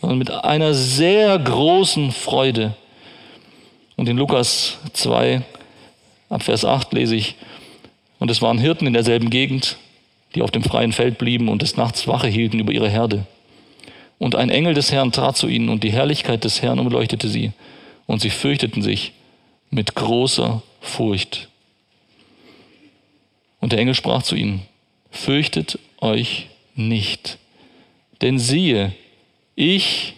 sondern 0.00 0.18
mit 0.18 0.30
einer 0.30 0.74
sehr 0.74 1.38
großen 1.38 2.12
Freude. 2.12 2.74
Und 3.96 4.08
in 4.08 4.16
Lukas 4.16 4.78
2, 4.92 5.42
ab 6.28 6.42
Vers 6.42 6.64
8 6.64 6.92
lese 6.92 7.16
ich, 7.16 7.36
und 8.18 8.30
es 8.30 8.42
waren 8.42 8.58
Hirten 8.58 8.86
in 8.86 8.94
derselben 8.94 9.30
Gegend, 9.30 9.76
die 10.34 10.42
auf 10.42 10.50
dem 10.50 10.62
freien 10.62 10.92
Feld 10.92 11.18
blieben 11.18 11.48
und 11.48 11.62
des 11.62 11.76
Nachts 11.76 12.08
Wache 12.08 12.28
hielten 12.28 12.58
über 12.58 12.72
ihre 12.72 12.88
Herde. 12.88 13.26
Und 14.18 14.34
ein 14.34 14.48
Engel 14.48 14.74
des 14.74 14.90
Herrn 14.90 15.12
trat 15.12 15.36
zu 15.36 15.48
ihnen 15.48 15.68
und 15.68 15.84
die 15.84 15.92
Herrlichkeit 15.92 16.44
des 16.44 16.62
Herrn 16.62 16.78
umleuchtete 16.78 17.28
sie 17.28 17.52
und 18.06 18.20
sie 18.20 18.30
fürchteten 18.30 18.82
sich 18.82 19.12
mit 19.70 19.94
großer 19.94 20.62
Furcht. 20.80 21.48
Und 23.60 23.72
der 23.72 23.80
Engel 23.80 23.94
sprach 23.94 24.22
zu 24.22 24.36
ihnen, 24.36 24.62
fürchtet 25.10 25.78
euch 26.00 26.48
nicht, 26.74 27.38
denn 28.20 28.38
siehe, 28.38 28.94
ich 29.54 30.14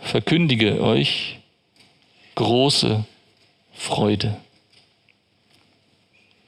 verkündige 0.00 0.80
euch 0.82 1.38
große 2.34 3.04
Freude, 3.74 4.36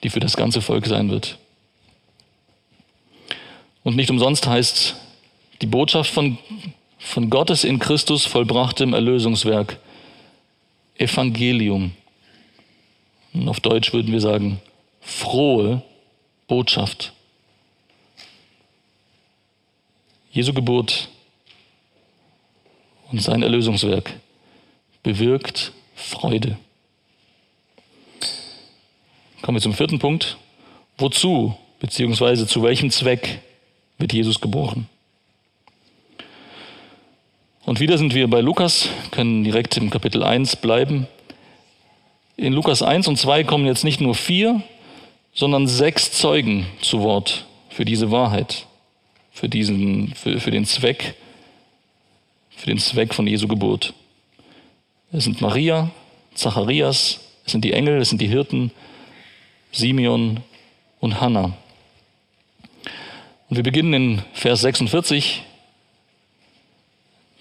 die 0.03 0.11
für 0.11 0.21
das 0.21 0.37
ganze 0.37 0.63
Volk 0.63 0.87
sein 0.87 1.11
wird. 1.11 1.39
Und 3.85 3.97
nicht 3.97 4.11
umsonst 4.11 4.47
heißt 4.47 4.97
die 5.61 5.67
Botschaft 5.67 6.11
von, 6.11 6.39
von 6.99 7.31
Gottes 7.31 7.65
in 7.65 7.79
Christus 7.79 8.25
vollbrachtem 8.25 8.95
Erlösungswerk 8.95 9.79
Evangelium. 11.03 11.93
Und 13.35 13.49
auf 13.49 13.61
Deutsch 13.61 13.93
würden 13.93 14.13
wir 14.13 14.21
sagen, 14.21 14.61
frohe 15.01 15.83
Botschaft. 16.47 17.13
Jesu 20.31 20.53
Geburt 20.53 21.09
und 23.11 23.21
sein 23.21 23.43
Erlösungswerk 23.43 24.19
bewirkt 25.03 25.73
Freude. 25.95 26.57
Kommen 29.43 29.57
wir 29.57 29.63
zum 29.63 29.75
vierten 29.75 29.99
Punkt. 29.99 30.39
Wozu 30.99 31.57
bzw. 31.81 32.47
zu 32.47 32.63
welchem 32.63 32.91
Zweck 32.91 33.41
wird 33.99 34.13
Jesus 34.13 34.41
geboren? 34.41 34.89
Und 37.65 37.79
wieder 37.79 37.97
sind 37.97 38.13
wir 38.15 38.29
bei 38.29 38.41
Lukas, 38.41 38.89
können 39.13 39.45
direkt 39.45 39.77
im 39.77 39.89
Kapitel 39.91 40.25
1 40.25 40.57
bleiben. 40.57 41.07
In 42.37 42.53
Lukas 42.55 42.83
1 42.83 43.07
und 43.07 43.19
2 43.19 43.45
kommen 43.45 43.67
jetzt 43.67 43.85
nicht 43.85 44.01
nur 44.01 44.17
vier, 44.17 44.63
sondern 45.33 45.69
sechs 45.69 46.11
Zeugen 46.11 46.67
zu 46.81 47.03
Wort 47.03 47.47
für 47.71 47.85
diese 47.85 48.11
Wahrheit, 48.11 48.67
für, 49.31 49.49
diesen, 49.49 50.13
für, 50.15 50.41
für 50.41 50.51
den 50.51 50.65
Zweck, 50.65 51.15
für 52.51 52.67
den 52.67 52.79
Zweck 52.79 53.15
von 53.15 53.29
Jesu 53.29 53.47
Geburt. 53.47 53.95
Es 55.13 55.23
sind 55.25 55.41
Maria, 55.41 55.91
Zacharias, 56.35 57.21
es 57.47 57.53
sind 57.53 57.65
die 57.65 57.75
Engel, 57.75 58.01
es 58.01 58.09
sind 58.09 58.21
die 58.21 58.29
Hirten, 58.29 58.73
Simeon 59.71 60.41
und 60.99 61.21
Hannah. 61.21 61.57
Und 63.49 63.57
wir 63.57 63.63
beginnen 63.63 63.95
in 63.95 64.23
Vers 64.33 64.63
46 64.63 65.43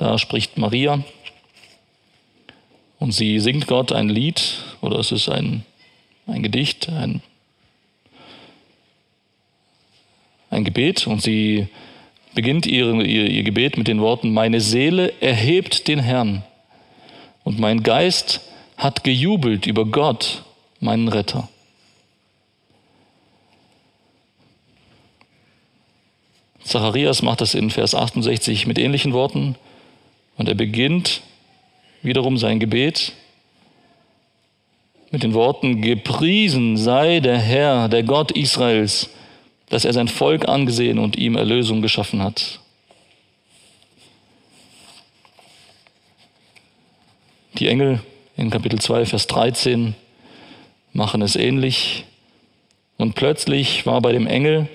da 0.02 0.18
spricht 0.18 0.58
Maria 0.58 1.04
und 2.98 3.12
sie 3.12 3.40
singt 3.40 3.68
Gott 3.68 3.92
ein 3.92 4.10
Lied 4.10 4.42
oder 4.82 4.98
es 4.98 5.12
ist 5.12 5.30
ein, 5.30 5.64
ein 6.26 6.42
Gedicht, 6.42 6.90
ein, 6.90 7.22
ein 10.50 10.64
Gebet 10.64 11.06
und 11.06 11.22
sie 11.22 11.68
beginnt 12.34 12.66
ihre, 12.66 13.04
ihr, 13.04 13.30
ihr 13.30 13.44
Gebet 13.44 13.78
mit 13.78 13.88
den 13.88 14.02
Worten, 14.02 14.34
meine 14.34 14.60
Seele 14.60 15.14
erhebt 15.22 15.88
den 15.88 16.00
Herrn 16.00 16.42
und 17.44 17.60
mein 17.60 17.84
Geist 17.84 18.42
hat 18.78 19.04
gejubelt 19.04 19.68
über 19.68 19.86
Gott, 19.86 20.42
meinen 20.80 21.10
Retter. 21.10 21.48
Zacharias 26.64 27.22
macht 27.22 27.42
das 27.42 27.54
in 27.54 27.70
Vers 27.70 27.94
68 27.94 28.66
mit 28.66 28.80
ähnlichen 28.80 29.14
Worten. 29.14 29.56
Und 30.38 30.48
er 30.48 30.56
beginnt 30.56 31.22
wiederum 32.02 32.38
sein 32.38 32.60
Gebet 32.60 33.14
mit 35.12 35.24
den 35.24 35.34
Worten, 35.34 35.82
gepriesen 35.82 36.78
sei 36.78 37.20
der 37.20 37.38
Herr, 37.38 37.90
der 37.90 38.04
Gott 38.04 38.32
Israels, 38.32 39.10
dass 39.70 39.86
er 39.86 39.94
sein 39.94 40.08
Volk 40.08 40.48
angesehen 40.48 41.00
und 41.00 41.18
ihm 41.18 41.36
Erlösung 41.36 41.82
geschaffen 41.82 42.24
hat. 42.24 42.60
Die 47.60 47.68
Engel 47.68 48.02
in 48.38 48.50
Kapitel 48.50 48.80
2, 48.80 49.06
Vers 49.06 49.28
13 49.28 49.96
machen 50.94 51.22
es 51.22 51.36
ähnlich. 51.36 52.06
Und 52.98 53.16
plötzlich 53.16 53.86
war 53.86 54.02
bei 54.02 54.14
dem 54.14 54.28
Engel 54.28 54.68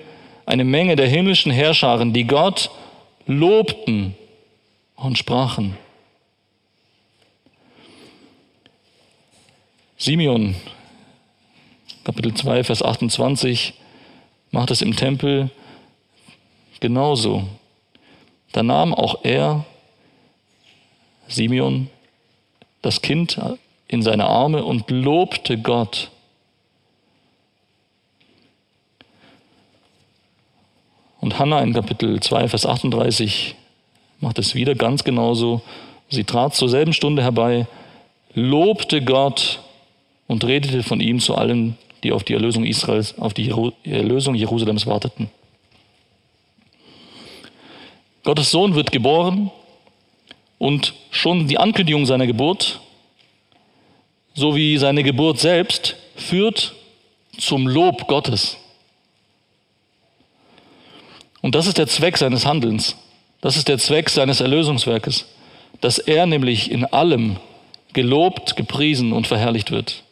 eine 0.45 0.63
Menge 0.63 0.95
der 0.95 1.07
himmlischen 1.07 1.51
Herrscharen, 1.51 2.13
die 2.13 2.25
Gott 2.25 2.69
lobten 3.25 4.15
und 4.97 5.17
sprachen. 5.17 5.77
Simeon, 9.97 10.55
Kapitel 12.03 12.33
2, 12.33 12.63
Vers 12.63 12.83
28, 12.83 13.73
macht 14.51 14.71
es 14.71 14.81
im 14.81 14.95
Tempel 14.95 15.49
genauso. 16.79 17.47
Da 18.51 18.63
nahm 18.63 18.93
auch 18.93 19.23
er, 19.23 19.65
Simeon, 21.27 21.89
das 22.81 23.01
Kind 23.01 23.39
in 23.87 24.01
seine 24.01 24.25
Arme 24.25 24.63
und 24.63 24.89
lobte 24.89 25.57
Gott. 25.57 26.11
Und 31.19 31.39
Hannah 31.39 31.61
in 31.61 31.73
Kapitel 31.73 32.19
2, 32.19 32.47
Vers 32.49 32.65
38 32.65 33.55
macht 34.19 34.39
es 34.39 34.55
wieder 34.55 34.75
ganz 34.75 35.03
genauso. 35.03 35.61
Sie 36.09 36.23
trat 36.23 36.55
zur 36.55 36.69
selben 36.69 36.93
Stunde 36.93 37.21
herbei, 37.21 37.67
lobte 38.33 39.01
Gott 39.01 39.59
und 40.27 40.43
redete 40.43 40.83
von 40.83 40.99
ihm 40.99 41.19
zu 41.19 41.35
allen, 41.35 41.77
die 42.03 42.11
auf 42.11 42.23
die 42.23 42.33
Erlösung 42.33 42.63
Israels, 42.63 43.17
auf 43.17 43.33
die 43.33 43.53
Erlösung 43.83 44.35
Jerusalems 44.35 44.85
warteten. 44.85 45.29
Gottes 48.23 48.51
Sohn 48.51 48.75
wird 48.75 48.91
geboren 48.91 49.51
und 50.57 50.93
schon 51.11 51.47
die 51.47 51.57
Ankündigung 51.57 52.05
seiner 52.05 52.27
Geburt 52.27 52.81
sowie 54.33 54.77
seine 54.77 55.03
Geburt 55.03 55.39
selbst 55.39 55.95
führt 56.15 56.75
zum 57.37 57.67
Lob 57.67 58.07
Gottes. 58.07 58.57
Und 61.41 61.55
das 61.55 61.67
ist 61.67 61.77
der 61.77 61.87
Zweck 61.87 62.17
seines 62.17 62.45
Handelns. 62.45 62.95
Das 63.47 63.55
ist 63.55 63.69
der 63.69 63.77
Zweck 63.77 64.09
seines 64.09 64.41
Erlösungswerkes, 64.41 65.25
dass 65.79 65.99
er 65.99 66.25
nämlich 66.25 66.69
in 66.69 66.83
allem 66.83 67.37
gelobt, 67.93 68.57
gepriesen 68.57 69.13
und 69.13 69.25
verherrlicht 69.25 69.71
wird. 69.71 70.03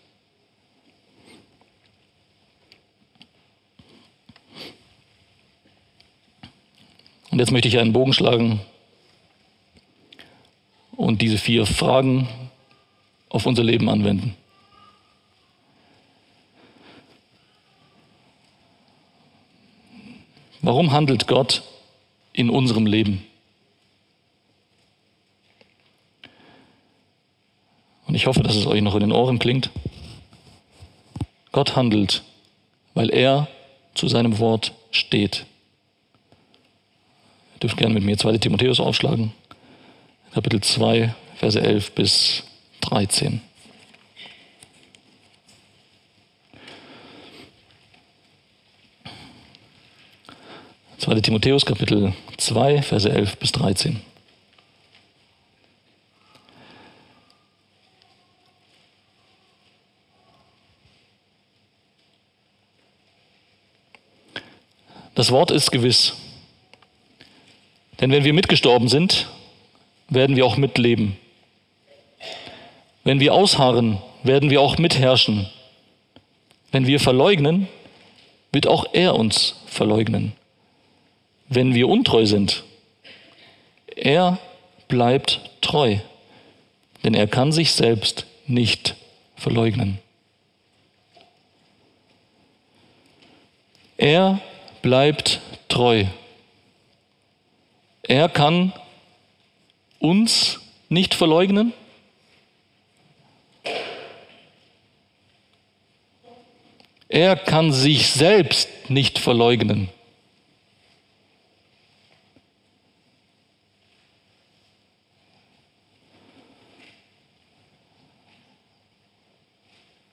Und 7.30 7.40
jetzt 7.40 7.52
möchte 7.52 7.68
ich 7.68 7.78
einen 7.78 7.92
Bogen 7.92 8.14
schlagen 8.14 8.62
und 10.96 11.22
diese 11.22 11.38
vier 11.38 11.66
Fragen 11.66 12.30
auf 13.28 13.46
unser 13.46 13.66
Leben 13.66 13.90
anwenden. 13.90 14.34
Warum 20.62 20.94
handelt 20.94 21.28
Gott 21.28 21.64
in 22.36 22.50
unserem 22.50 22.86
Leben? 22.86 23.26
Und 28.08 28.16
ich 28.16 28.28
hoffe, 28.28 28.44
dass 28.44 28.56
es 28.56 28.68
euch 28.68 28.82
noch 28.82 28.96
in 28.96 29.02
den 29.02 29.12
Ohren 29.12 29.40
klingt. 29.40 29.72
Gott 31.52 31.76
handelt, 31.76 32.24
weil 32.94 33.10
er 33.10 33.48
zu 33.94 34.08
seinem 34.08 34.40
Wort 34.40 34.74
steht. 34.92 35.46
Ihr 37.56 37.60
dürft 37.62 37.78
gerne 37.78 37.94
mit 37.94 38.04
mir 38.04 38.18
2 38.18 38.38
Timotheus 38.38 38.80
aufschlagen, 38.80 39.32
Kapitel 40.34 40.62
2, 40.62 41.16
Verse 41.38 41.60
11 41.60 41.94
bis 41.94 42.44
13. 42.82 43.42
Zweite 50.98 51.22
Timotheus 51.22 51.66
Kapitel 51.66 52.14
2, 52.38 52.82
Verse 52.82 53.12
11 53.12 53.38
bis 53.38 53.52
13. 53.52 54.00
Das 65.16 65.32
Wort 65.32 65.52
ist 65.52 65.72
gewiss. 65.72 66.14
Denn 68.00 68.12
wenn 68.12 68.24
wir 68.24 68.34
mitgestorben 68.34 68.88
sind, 68.88 69.28
werden 70.08 70.38
wir 70.38 70.46
auch 70.46 70.56
mitleben. 70.56 71.18
Wenn 73.04 73.20
wir 73.20 73.34
ausharren, 73.34 73.98
werden 74.24 74.50
wir 74.50 74.62
auch 74.62 74.78
mitherrschen. 74.78 75.50
Wenn 76.72 76.88
wir 76.88 77.02
verleugnen, 77.02 77.68
wird 78.54 78.68
auch 78.68 78.86
er 78.94 79.16
uns 79.16 79.56
verleugnen. 79.68 80.34
Wenn 81.48 81.74
wir 81.76 81.88
untreu 81.88 82.26
sind, 82.26 82.64
er 83.96 84.40
bleibt 84.88 85.42
treu, 85.62 85.98
denn 87.04 87.14
er 87.14 87.28
kann 87.28 87.52
sich 87.52 87.72
selbst 87.72 88.26
nicht 88.48 88.96
verleugnen. 89.36 90.00
Er 93.98 94.42
bleibt 94.82 95.40
treu. 95.70 96.06
Er 98.04 98.30
kann 98.30 98.74
uns 100.00 100.60
nicht 100.90 101.14
verleugnen 101.16 101.74
Er 107.16 107.38
kann 107.38 107.72
sich 107.72 108.08
selbst 108.08 108.68
nicht 108.90 109.20
verleugnen. 109.20 109.90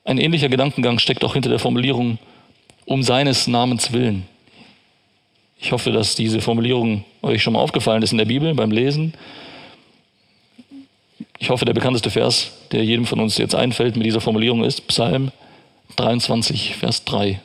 Ein 0.04 0.18
ähnlicher 0.18 0.48
Gedankengang 0.48 0.98
steckt 0.98 1.24
auch 1.24 1.34
hinter 1.34 1.48
der 1.48 1.58
Formulierung 1.58 2.18
um 2.84 3.02
seines 3.02 3.46
Namens 3.46 3.92
willen. 3.92 4.26
Ich 5.58 5.70
hoffe, 5.70 5.92
dass 5.92 6.16
diese 6.16 6.40
Formulierung 6.40 7.04
euch 7.22 7.42
schon 7.42 7.52
mal 7.52 7.60
aufgefallen 7.60 8.02
ist 8.02 8.10
in 8.10 8.18
der 8.18 8.24
Bibel 8.24 8.52
beim 8.54 8.72
Lesen. 8.72 9.14
Ich 11.38 11.50
hoffe, 11.50 11.64
der 11.64 11.72
bekannteste 11.72 12.10
Vers, 12.10 12.52
der 12.72 12.84
jedem 12.84 13.06
von 13.06 13.20
uns 13.20 13.38
jetzt 13.38 13.54
einfällt 13.54 13.96
mit 13.96 14.04
dieser 14.04 14.20
Formulierung 14.20 14.64
ist 14.64 14.88
Psalm 14.88 15.30
23, 15.96 16.76
Vers 16.76 17.04
3. 17.04 17.40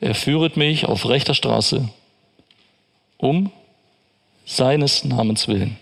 Er 0.00 0.14
führet 0.14 0.56
mich 0.56 0.86
auf 0.86 1.08
rechter 1.08 1.34
Straße 1.34 1.88
um 3.16 3.52
seines 4.44 5.04
Namens 5.04 5.46
willen. 5.46 5.76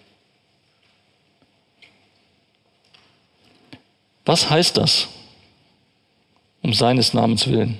Was 4.24 4.50
heißt 4.50 4.76
das? 4.76 5.08
Um 6.66 6.74
seines 6.74 7.14
Namens 7.14 7.46
willen. 7.46 7.78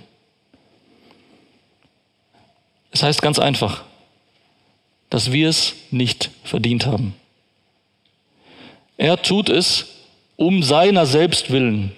Es 2.93 3.03
heißt 3.03 3.21
ganz 3.21 3.41
einfach, 3.41 3.83
dass 5.11 5.33
wir 5.33 5.49
es 5.49 5.75
nicht 5.91 6.31
verdient 6.45 6.87
haben. 6.87 7.13
Er 8.97 9.21
tut 9.21 9.49
es 9.49 9.87
um 10.37 10.63
seiner 10.63 11.05
selbst 11.05 11.51
willen. 11.51 11.97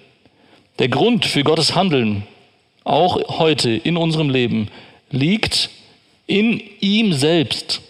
Der 0.79 0.89
Grund 0.89 1.27
für 1.27 1.43
Gottes 1.43 1.75
Handeln, 1.75 2.23
auch 2.83 3.37
heute 3.37 3.69
in 3.69 3.95
unserem 3.95 4.31
Leben, 4.31 4.71
liegt 5.11 5.69
in 6.25 6.59
ihm 6.79 7.13
selbst. 7.13 7.81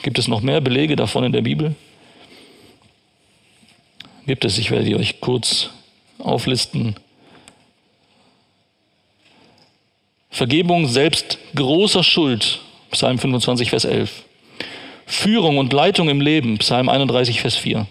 Gibt 0.00 0.18
es 0.18 0.26
noch 0.26 0.40
mehr 0.40 0.62
Belege 0.62 0.96
davon 0.96 1.24
in 1.24 1.32
der 1.32 1.42
Bibel? 1.42 1.74
Gibt 4.26 4.44
es, 4.44 4.58
ich 4.58 4.70
werde 4.72 4.84
die 4.84 4.96
euch 4.96 5.20
kurz 5.20 5.70
auflisten. 6.18 6.96
Vergebung 10.30 10.88
selbst 10.88 11.38
großer 11.54 12.02
Schuld, 12.02 12.60
Psalm 12.90 13.18
25, 13.18 13.70
Vers 13.70 13.84
11. 13.84 14.24
Führung 15.06 15.58
und 15.58 15.72
Leitung 15.72 16.08
im 16.08 16.20
Leben, 16.20 16.58
Psalm 16.58 16.88
31, 16.88 17.40
Vers 17.40 17.54
4. 17.56 17.86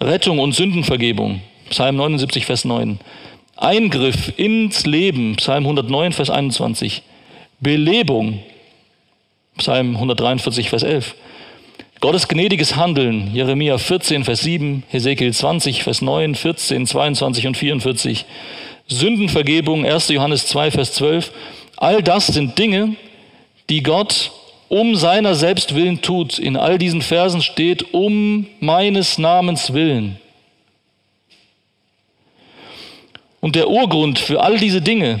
Rettung 0.00 0.38
und 0.38 0.54
Sündenvergebung, 0.54 1.42
Psalm 1.68 1.96
79, 1.96 2.46
Vers 2.46 2.64
9. 2.64 2.98
Eingriff 3.56 4.32
ins 4.38 4.86
Leben, 4.86 5.36
Psalm 5.36 5.64
109, 5.64 6.12
Vers 6.12 6.30
21. 6.30 7.02
Belebung, 7.60 8.42
Psalm 9.58 9.96
143, 9.96 10.70
Vers 10.70 10.82
11. 10.82 11.14
Gottes 12.00 12.28
gnädiges 12.28 12.76
Handeln, 12.76 13.34
Jeremia 13.34 13.76
14, 13.76 14.24
Vers 14.24 14.42
7, 14.42 14.84
Hesekiel 14.88 15.32
20, 15.32 15.82
Vers 15.82 16.00
9, 16.00 16.36
14, 16.36 16.86
22 16.86 17.48
und 17.48 17.56
44. 17.56 18.24
Sündenvergebung, 18.86 19.84
1. 19.84 20.08
Johannes 20.10 20.46
2, 20.46 20.70
Vers 20.70 20.92
12. 20.92 21.32
All 21.76 22.00
das 22.00 22.28
sind 22.28 22.56
Dinge, 22.56 22.94
die 23.68 23.82
Gott 23.82 24.30
um 24.68 24.94
seiner 24.94 25.34
selbst 25.34 25.74
willen 25.74 26.00
tut. 26.00 26.38
In 26.38 26.56
all 26.56 26.78
diesen 26.78 27.02
Versen 27.02 27.42
steht, 27.42 27.92
um 27.92 28.46
meines 28.60 29.18
Namens 29.18 29.72
willen. 29.72 30.20
Und 33.40 33.56
der 33.56 33.68
Urgrund 33.68 34.20
für 34.20 34.40
all 34.40 34.58
diese 34.58 34.82
Dinge, 34.82 35.20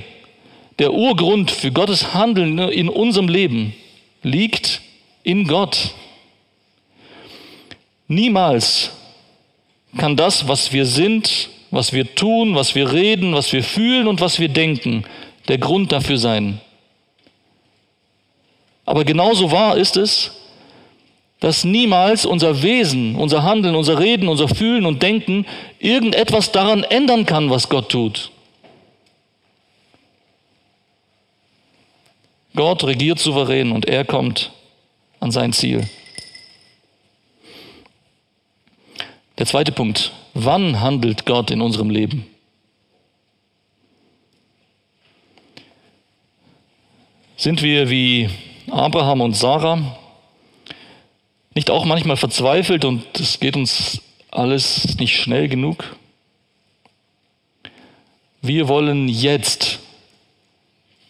der 0.78 0.92
Urgrund 0.92 1.50
für 1.50 1.72
Gottes 1.72 2.14
Handeln 2.14 2.56
in 2.60 2.88
unserem 2.88 3.28
Leben 3.28 3.74
liegt 4.22 4.80
in 5.24 5.48
Gott. 5.48 5.94
Niemals 8.08 8.90
kann 9.96 10.16
das, 10.16 10.48
was 10.48 10.72
wir 10.72 10.86
sind, 10.86 11.50
was 11.70 11.92
wir 11.92 12.14
tun, 12.14 12.54
was 12.54 12.74
wir 12.74 12.92
reden, 12.92 13.34
was 13.34 13.52
wir 13.52 13.62
fühlen 13.62 14.08
und 14.08 14.20
was 14.20 14.38
wir 14.38 14.48
denken, 14.48 15.04
der 15.48 15.58
Grund 15.58 15.92
dafür 15.92 16.18
sein. 16.18 16.60
Aber 18.86 19.04
genauso 19.04 19.50
wahr 19.52 19.76
ist 19.76 19.98
es, 19.98 20.32
dass 21.40 21.64
niemals 21.64 22.24
unser 22.24 22.62
Wesen, 22.62 23.14
unser 23.14 23.42
Handeln, 23.42 23.76
unser 23.76 23.98
Reden, 23.98 24.28
unser 24.28 24.48
Fühlen 24.48 24.86
und 24.86 25.02
Denken 25.02 25.46
irgendetwas 25.78 26.50
daran 26.50 26.82
ändern 26.84 27.26
kann, 27.26 27.50
was 27.50 27.68
Gott 27.68 27.90
tut. 27.90 28.30
Gott 32.56 32.82
regiert 32.82 33.20
souverän 33.20 33.70
und 33.70 33.86
er 33.86 34.04
kommt 34.04 34.50
an 35.20 35.30
sein 35.30 35.52
Ziel. 35.52 35.88
Der 39.38 39.46
zweite 39.46 39.70
Punkt. 39.70 40.12
Wann 40.34 40.80
handelt 40.80 41.24
Gott 41.24 41.52
in 41.52 41.60
unserem 41.60 41.90
Leben? 41.90 42.26
Sind 47.36 47.62
wir 47.62 47.88
wie 47.88 48.28
Abraham 48.68 49.20
und 49.20 49.36
Sarah 49.36 49.96
nicht 51.54 51.70
auch 51.70 51.84
manchmal 51.84 52.16
verzweifelt 52.16 52.84
und 52.84 53.04
es 53.18 53.38
geht 53.38 53.56
uns 53.56 54.00
alles 54.32 54.98
nicht 54.98 55.16
schnell 55.16 55.48
genug? 55.48 55.96
Wir 58.42 58.66
wollen 58.66 59.08
jetzt 59.08 59.78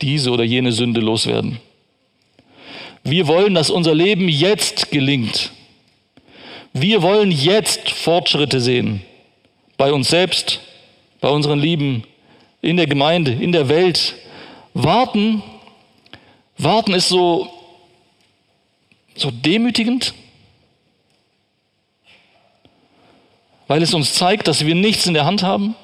diese 0.02 0.30
oder 0.30 0.44
jene 0.44 0.72
Sünde 0.72 1.00
loswerden. 1.00 1.60
Wir 3.04 3.26
wollen, 3.26 3.54
dass 3.54 3.70
unser 3.70 3.94
Leben 3.94 4.28
jetzt 4.28 4.90
gelingt. 4.90 5.50
Wir 6.80 7.02
wollen 7.02 7.30
jetzt 7.30 7.90
Fortschritte 7.90 8.60
sehen. 8.60 9.02
Bei 9.76 9.92
uns 9.92 10.08
selbst, 10.08 10.60
bei 11.20 11.28
unseren 11.28 11.58
Lieben, 11.58 12.04
in 12.60 12.76
der 12.76 12.86
Gemeinde, 12.86 13.32
in 13.32 13.52
der 13.52 13.68
Welt. 13.68 14.14
Warten, 14.74 15.42
warten 16.56 16.94
ist 16.94 17.08
so, 17.08 17.48
so 19.16 19.30
demütigend, 19.30 20.14
weil 23.66 23.82
es 23.82 23.94
uns 23.94 24.14
zeigt, 24.14 24.46
dass 24.46 24.64
wir 24.64 24.74
nichts 24.74 25.06
in 25.06 25.14
der 25.14 25.24
Hand 25.24 25.42
haben. 25.42 25.74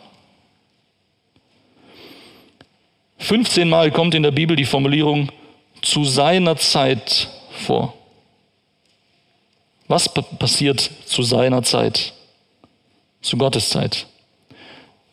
15 3.18 3.68
Mal 3.68 3.90
kommt 3.90 4.14
in 4.14 4.22
der 4.22 4.32
Bibel 4.32 4.54
die 4.54 4.64
Formulierung 4.64 5.30
zu 5.82 6.04
seiner 6.04 6.56
Zeit 6.56 7.28
vor. 7.50 7.94
Was 9.94 10.08
passiert 10.08 10.90
zu 11.06 11.22
seiner 11.22 11.62
Zeit? 11.62 12.14
Zu 13.22 13.36
Gottes 13.36 13.68
Zeit. 13.68 14.06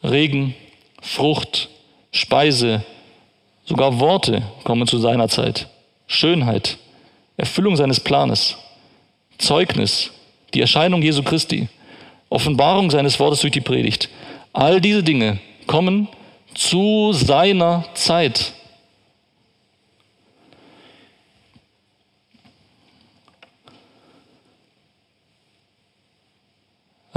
Regen, 0.03 0.55
Frucht, 1.03 1.69
Speise, 2.11 2.83
sogar 3.63 3.99
Worte 3.99 4.41
kommen 4.63 4.87
zu 4.87 4.97
seiner 4.97 5.29
Zeit. 5.29 5.67
Schönheit, 6.07 6.79
Erfüllung 7.37 7.75
seines 7.75 7.99
Planes, 7.99 8.57
Zeugnis, 9.37 10.09
die 10.55 10.61
Erscheinung 10.61 11.03
Jesu 11.03 11.21
Christi, 11.21 11.69
Offenbarung 12.29 12.89
seines 12.89 13.19
Wortes 13.19 13.41
durch 13.41 13.53
die 13.53 13.61
Predigt. 13.61 14.09
All 14.51 14.81
diese 14.81 15.03
Dinge 15.03 15.39
kommen 15.67 16.07
zu 16.55 17.13
seiner 17.13 17.85
Zeit. 17.93 18.53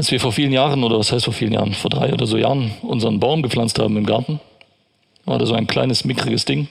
Als 0.05 0.11
wir 0.11 0.21
vor 0.21 0.33
vielen 0.33 0.53
Jahren, 0.53 0.85
oder 0.85 0.99
was 0.99 1.13
heißt 1.13 1.25
vor 1.25 1.33
vielen 1.33 1.55
Jahren, 1.55 1.73
vor 1.73 1.89
drei 1.89 2.13
oder 2.13 2.27
so 2.27 2.37
Jahren 2.37 2.73
unseren 2.83 3.21
Baum 3.21 3.41
gepflanzt 3.41 3.79
haben 3.79 3.97
im 3.97 4.05
Garten, 4.05 4.39
war 5.25 5.39
da 5.39 5.47
so 5.47 5.55
ein 5.55 5.67
kleines, 5.67 6.05
mickriges 6.05 6.45
Ding. 6.45 6.69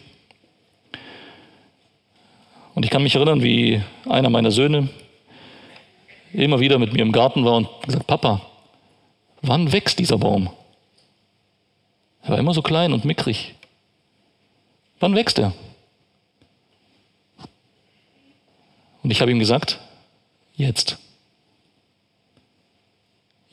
Und 2.75 2.85
ich 2.85 2.91
kann 2.91 3.01
mich 3.01 3.15
erinnern, 3.15 3.41
wie 3.41 3.81
einer 4.07 4.29
meiner 4.29 4.51
Söhne 4.51 4.87
immer 6.31 6.59
wieder 6.59 6.77
mit 6.77 6.93
mir 6.93 7.01
im 7.01 7.11
Garten 7.11 7.43
war 7.43 7.55
und 7.55 7.69
gesagt, 7.83 8.05
Papa, 8.05 8.39
wann 9.41 9.71
wächst 9.71 9.97
dieser 9.97 10.19
Baum? 10.19 10.51
Er 12.21 12.33
war 12.33 12.37
immer 12.37 12.53
so 12.53 12.61
klein 12.61 12.93
und 12.93 13.03
mickrig. 13.03 13.55
Wann 14.99 15.15
wächst 15.15 15.39
er? 15.39 15.53
Und 19.01 19.09
ich 19.09 19.21
habe 19.21 19.31
ihm 19.31 19.39
gesagt, 19.39 19.79
jetzt. 20.55 20.99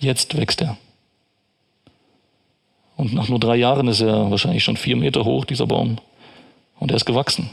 Jetzt 0.01 0.34
wächst 0.36 0.62
er. 0.62 0.78
Und 2.96 3.12
nach 3.12 3.28
nur 3.28 3.38
drei 3.38 3.57
Jahren 3.57 3.86
ist 3.86 4.01
er 4.01 4.30
wahrscheinlich 4.30 4.64
schon 4.64 4.78
vier 4.78 4.96
Meter 4.96 5.24
hoch, 5.24 5.44
dieser 5.44 5.66
Baum. 5.66 5.98
Und 6.78 6.90
er 6.90 6.96
ist 6.96 7.05
gewachsen. 7.05 7.51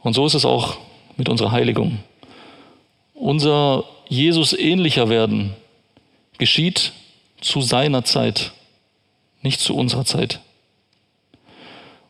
Und 0.00 0.14
so 0.14 0.24
ist 0.24 0.34
es 0.34 0.44
auch 0.44 0.78
mit 1.16 1.28
unserer 1.28 1.50
Heiligung. 1.50 1.98
Unser 3.14 3.84
Jesus 4.08 4.52
ähnlicher 4.52 5.08
werden 5.08 5.54
geschieht 6.38 6.92
zu 7.40 7.60
seiner 7.60 8.04
Zeit, 8.04 8.52
nicht 9.42 9.60
zu 9.60 9.74
unserer 9.76 10.04
Zeit. 10.04 10.40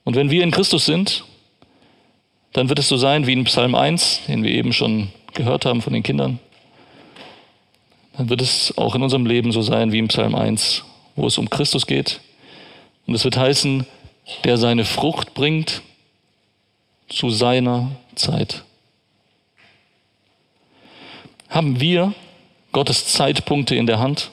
Und 0.05 0.15
wenn 0.15 0.31
wir 0.31 0.45
in 0.45 0.51
Christus 0.51 0.85
sind, 0.85 1.25
dann 2.53 2.69
wird 2.69 2.79
es 2.79 2.89
so 2.89 2.99
sein 2.99 3.27
wie 3.27 3.33
in 3.33 3.45
Psalm 3.45 3.75
1, 3.75 4.23
den 4.29 4.43
wir 4.43 4.51
eben 4.51 4.75
schon 4.75 5.11
gehört 5.33 5.65
haben 5.65 5.81
von 5.81 5.95
den 5.95 6.03
Kindern 6.03 6.39
dann 8.19 8.29
wird 8.29 8.43
es 8.43 8.77
auch 8.77 8.97
in 8.97 9.03
unserem 9.03 9.27
Leben 9.27 9.53
so 9.53 9.63
sein 9.63 9.93
wie 9.93 10.01
im 10.01 10.09
Psalm 10.09 10.35
1, 10.35 10.83
wo 11.15 11.29
es 11.29 11.39
um 11.39 11.49
Christus 11.49 11.87
geht. 11.87 12.21
Und 13.07 13.15
es 13.15 13.23
wird 13.23 13.37
heißen, 13.37 13.87
der 14.43 14.59
seine 14.59 14.85
Frucht 14.85 15.35
bringt 15.35 15.83
zu 17.09 17.31
seiner 17.31 17.93
Zeit. 18.17 18.65
Haben 21.49 21.81
wir 21.81 22.13
Gottes 22.73 23.07
Zeitpunkte 23.07 23.77
in 23.77 23.87
der 23.87 24.01
Hand? 24.01 24.33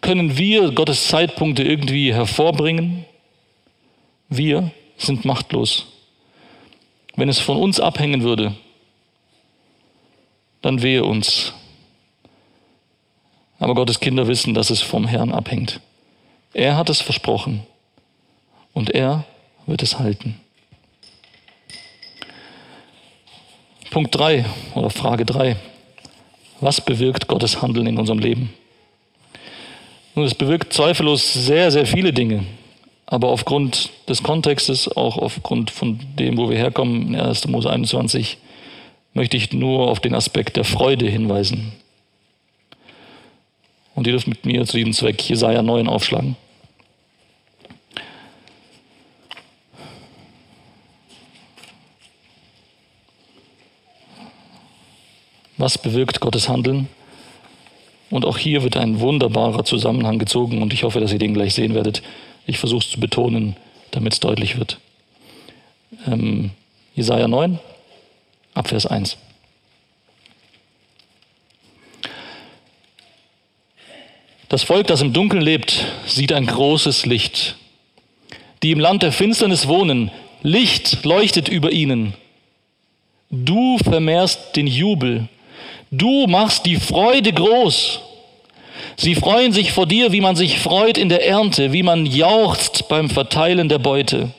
Können 0.00 0.38
wir 0.38 0.70
Gottes 0.70 1.08
Zeitpunkte 1.08 1.64
irgendwie 1.64 2.14
hervorbringen? 2.14 3.04
Wir 4.28 4.70
sind 4.96 5.24
machtlos. 5.24 5.86
Wenn 7.16 7.28
es 7.28 7.40
von 7.40 7.56
uns 7.56 7.80
abhängen 7.80 8.22
würde, 8.22 8.54
dann 10.62 10.82
wehe 10.82 11.02
uns. 11.02 11.52
Aber 13.58 13.74
Gottes 13.74 14.00
Kinder 14.00 14.28
wissen, 14.28 14.54
dass 14.54 14.70
es 14.70 14.82
vom 14.82 15.06
Herrn 15.06 15.32
abhängt. 15.32 15.80
Er 16.52 16.76
hat 16.76 16.90
es 16.90 17.00
versprochen 17.00 17.62
und 18.72 18.90
er 18.90 19.24
wird 19.66 19.82
es 19.82 19.98
halten. 19.98 20.40
Punkt 23.90 24.14
3 24.14 24.44
oder 24.74 24.90
Frage 24.90 25.24
3. 25.24 25.56
Was 26.60 26.80
bewirkt 26.80 27.28
Gottes 27.28 27.62
Handeln 27.62 27.86
in 27.86 27.98
unserem 27.98 28.18
Leben? 28.18 28.52
Nun, 30.14 30.24
es 30.24 30.34
bewirkt 30.34 30.72
zweifellos 30.72 31.32
sehr, 31.32 31.70
sehr 31.70 31.86
viele 31.86 32.12
Dinge. 32.12 32.44
Aber 33.04 33.28
aufgrund 33.28 33.90
des 34.08 34.22
Kontextes, 34.22 34.88
auch 34.96 35.18
aufgrund 35.18 35.70
von 35.70 36.00
dem, 36.18 36.36
wo 36.36 36.50
wir 36.50 36.56
herkommen, 36.56 37.14
in 37.14 37.20
1. 37.20 37.46
Mose 37.48 37.70
21, 37.70 38.38
möchte 39.14 39.36
ich 39.36 39.52
nur 39.52 39.88
auf 39.88 40.00
den 40.00 40.14
Aspekt 40.14 40.56
der 40.56 40.64
Freude 40.64 41.06
hinweisen. 41.06 41.72
Und 43.96 44.06
ihr 44.06 44.12
dürft 44.12 44.28
mit 44.28 44.44
mir 44.44 44.64
zu 44.66 44.76
diesem 44.76 44.92
Zweck 44.92 45.28
Jesaja 45.28 45.62
9 45.62 45.88
aufschlagen. 45.88 46.36
Was 55.56 55.78
bewirkt 55.78 56.20
Gottes 56.20 56.48
Handeln? 56.50 56.88
Und 58.10 58.26
auch 58.26 58.36
hier 58.36 58.62
wird 58.62 58.76
ein 58.76 59.00
wunderbarer 59.00 59.64
Zusammenhang 59.64 60.18
gezogen 60.18 60.62
und 60.62 60.72
ich 60.74 60.84
hoffe, 60.84 61.00
dass 61.00 61.12
ihr 61.12 61.18
den 61.18 61.34
gleich 61.34 61.54
sehen 61.54 61.74
werdet. 61.74 62.02
Ich 62.46 62.58
versuche 62.58 62.84
es 62.84 62.90
zu 62.90 63.00
betonen, 63.00 63.56
damit 63.90 64.12
es 64.12 64.20
deutlich 64.20 64.58
wird. 64.58 64.78
Ähm, 66.06 66.50
Jesaja 66.94 67.26
9, 67.26 67.58
Abvers 68.54 68.86
1. 68.86 69.16
Das 74.48 74.62
Volk, 74.62 74.86
das 74.86 75.00
im 75.00 75.12
Dunkeln 75.12 75.42
lebt, 75.42 75.84
sieht 76.06 76.32
ein 76.32 76.46
großes 76.46 77.04
Licht. 77.04 77.56
Die 78.62 78.70
im 78.70 78.78
Land 78.78 79.02
der 79.02 79.10
Finsternis 79.10 79.66
wohnen, 79.66 80.12
Licht 80.42 81.04
leuchtet 81.04 81.48
über 81.48 81.72
ihnen. 81.72 82.14
Du 83.30 83.78
vermehrst 83.78 84.54
den 84.54 84.68
Jubel. 84.68 85.28
Du 85.90 86.26
machst 86.28 86.64
die 86.64 86.76
Freude 86.76 87.32
groß. 87.32 88.00
Sie 88.96 89.16
freuen 89.16 89.52
sich 89.52 89.72
vor 89.72 89.86
dir, 89.86 90.12
wie 90.12 90.20
man 90.20 90.36
sich 90.36 90.60
freut 90.60 90.96
in 90.96 91.08
der 91.08 91.26
Ernte, 91.26 91.72
wie 91.72 91.82
man 91.82 92.06
jauchzt 92.06 92.88
beim 92.88 93.10
Verteilen 93.10 93.68
der 93.68 93.78
Beute. 93.78 94.30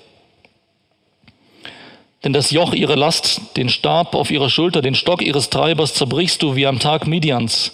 Denn 2.24 2.34
das 2.34 2.52
Joch 2.52 2.74
ihrer 2.74 2.96
Last, 2.96 3.42
den 3.58 3.70
Stab 3.70 4.16
auf 4.16 4.32
ihrer 4.32 4.50
Schulter, 4.50 4.82
den 4.82 4.96
Stock 4.96 5.22
ihres 5.22 5.50
Treibers 5.50 5.94
zerbrichst 5.94 6.42
du 6.42 6.56
wie 6.56 6.66
am 6.66 6.80
Tag 6.80 7.08
Midians. 7.08 7.74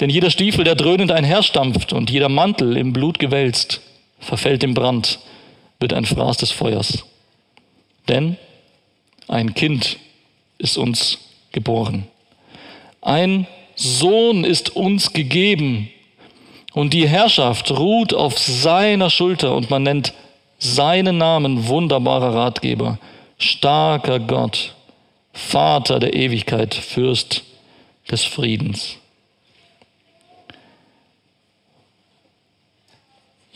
Denn 0.00 0.08
jeder 0.08 0.30
Stiefel, 0.30 0.64
der 0.64 0.74
dröhnend 0.74 1.12
einherstampft 1.12 1.92
und 1.92 2.10
jeder 2.10 2.30
Mantel 2.30 2.76
im 2.78 2.94
Blut 2.94 3.18
gewälzt, 3.18 3.82
verfällt 4.18 4.64
im 4.64 4.72
Brand, 4.72 5.18
wird 5.78 5.92
ein 5.92 6.06
Fraß 6.06 6.38
des 6.38 6.50
Feuers. 6.50 7.04
Denn 8.08 8.36
ein 9.28 9.54
Kind 9.54 9.98
ist 10.58 10.78
uns 10.78 11.18
geboren. 11.52 12.06
Ein 13.02 13.46
Sohn 13.76 14.44
ist 14.44 14.74
uns 14.74 15.12
gegeben 15.12 15.90
und 16.72 16.94
die 16.94 17.08
Herrschaft 17.08 17.70
ruht 17.70 18.14
auf 18.14 18.38
seiner 18.38 19.10
Schulter 19.10 19.54
und 19.54 19.70
man 19.70 19.82
nennt 19.82 20.12
seinen 20.58 21.18
Namen 21.18 21.66
wunderbarer 21.68 22.34
Ratgeber, 22.34 22.98
starker 23.38 24.18
Gott, 24.20 24.74
Vater 25.32 25.98
der 25.98 26.14
Ewigkeit, 26.14 26.74
Fürst 26.74 27.42
des 28.10 28.24
Friedens. 28.24 28.99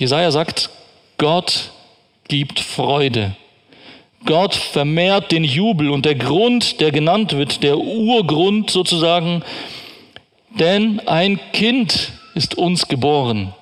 Jesaja 0.05 0.31
sagt, 0.31 0.69
Gott 1.17 1.71
gibt 2.29 2.61
Freude. 2.61 3.35
Gott 4.27 4.55
vermehrt 4.55 5.33
den 5.33 5.45
Jubel 5.45 5.89
und 5.89 6.05
der 6.05 6.15
Grund, 6.15 6.81
der 6.83 6.91
genannt 6.91 7.33
wird, 7.35 7.63
der 7.63 7.79
Urgrund 7.79 8.71
sozusagen, 8.71 9.43
denn 10.51 11.01
ein 11.07 11.41
Kind 11.53 12.13
ist 12.35 12.55
uns 12.59 12.87
geboren. 12.87 13.55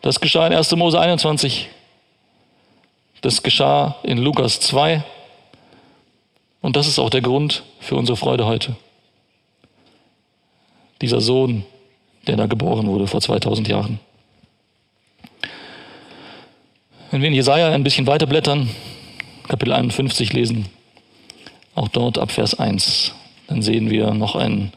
Das 0.00 0.20
geschah 0.20 0.46
in 0.46 0.54
1. 0.54 0.74
Mose 0.76 0.98
21. 0.98 1.68
Das 3.20 3.42
geschah 3.42 3.96
in 4.04 4.16
Lukas 4.16 4.58
2. 4.60 5.04
Und 6.62 6.76
das 6.76 6.86
ist 6.86 6.98
auch 6.98 7.10
der 7.10 7.20
Grund 7.20 7.62
für 7.78 7.96
unsere 7.96 8.16
Freude 8.16 8.46
heute. 8.46 8.74
Dieser 11.02 11.20
Sohn, 11.20 11.66
der 12.26 12.36
da 12.36 12.46
geboren 12.46 12.86
wurde 12.86 13.06
vor 13.06 13.20
2000 13.20 13.68
Jahren. 13.68 14.00
Wenn 17.10 17.22
wir 17.22 17.28
in 17.28 17.34
Jesaja 17.34 17.70
ein 17.70 17.84
bisschen 17.84 18.06
weiter 18.06 18.26
blättern, 18.26 18.68
Kapitel 19.48 19.72
51 19.72 20.32
lesen, 20.32 20.66
auch 21.74 21.88
dort 21.88 22.18
ab 22.18 22.30
Vers 22.30 22.58
1, 22.58 23.14
dann 23.46 23.62
sehen 23.62 23.88
wir 23.90 24.12
noch 24.12 24.36
einen 24.36 24.72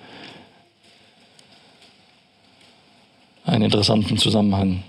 einen 3.44 3.64
interessanten 3.64 4.18
Zusammenhang. 4.18 4.84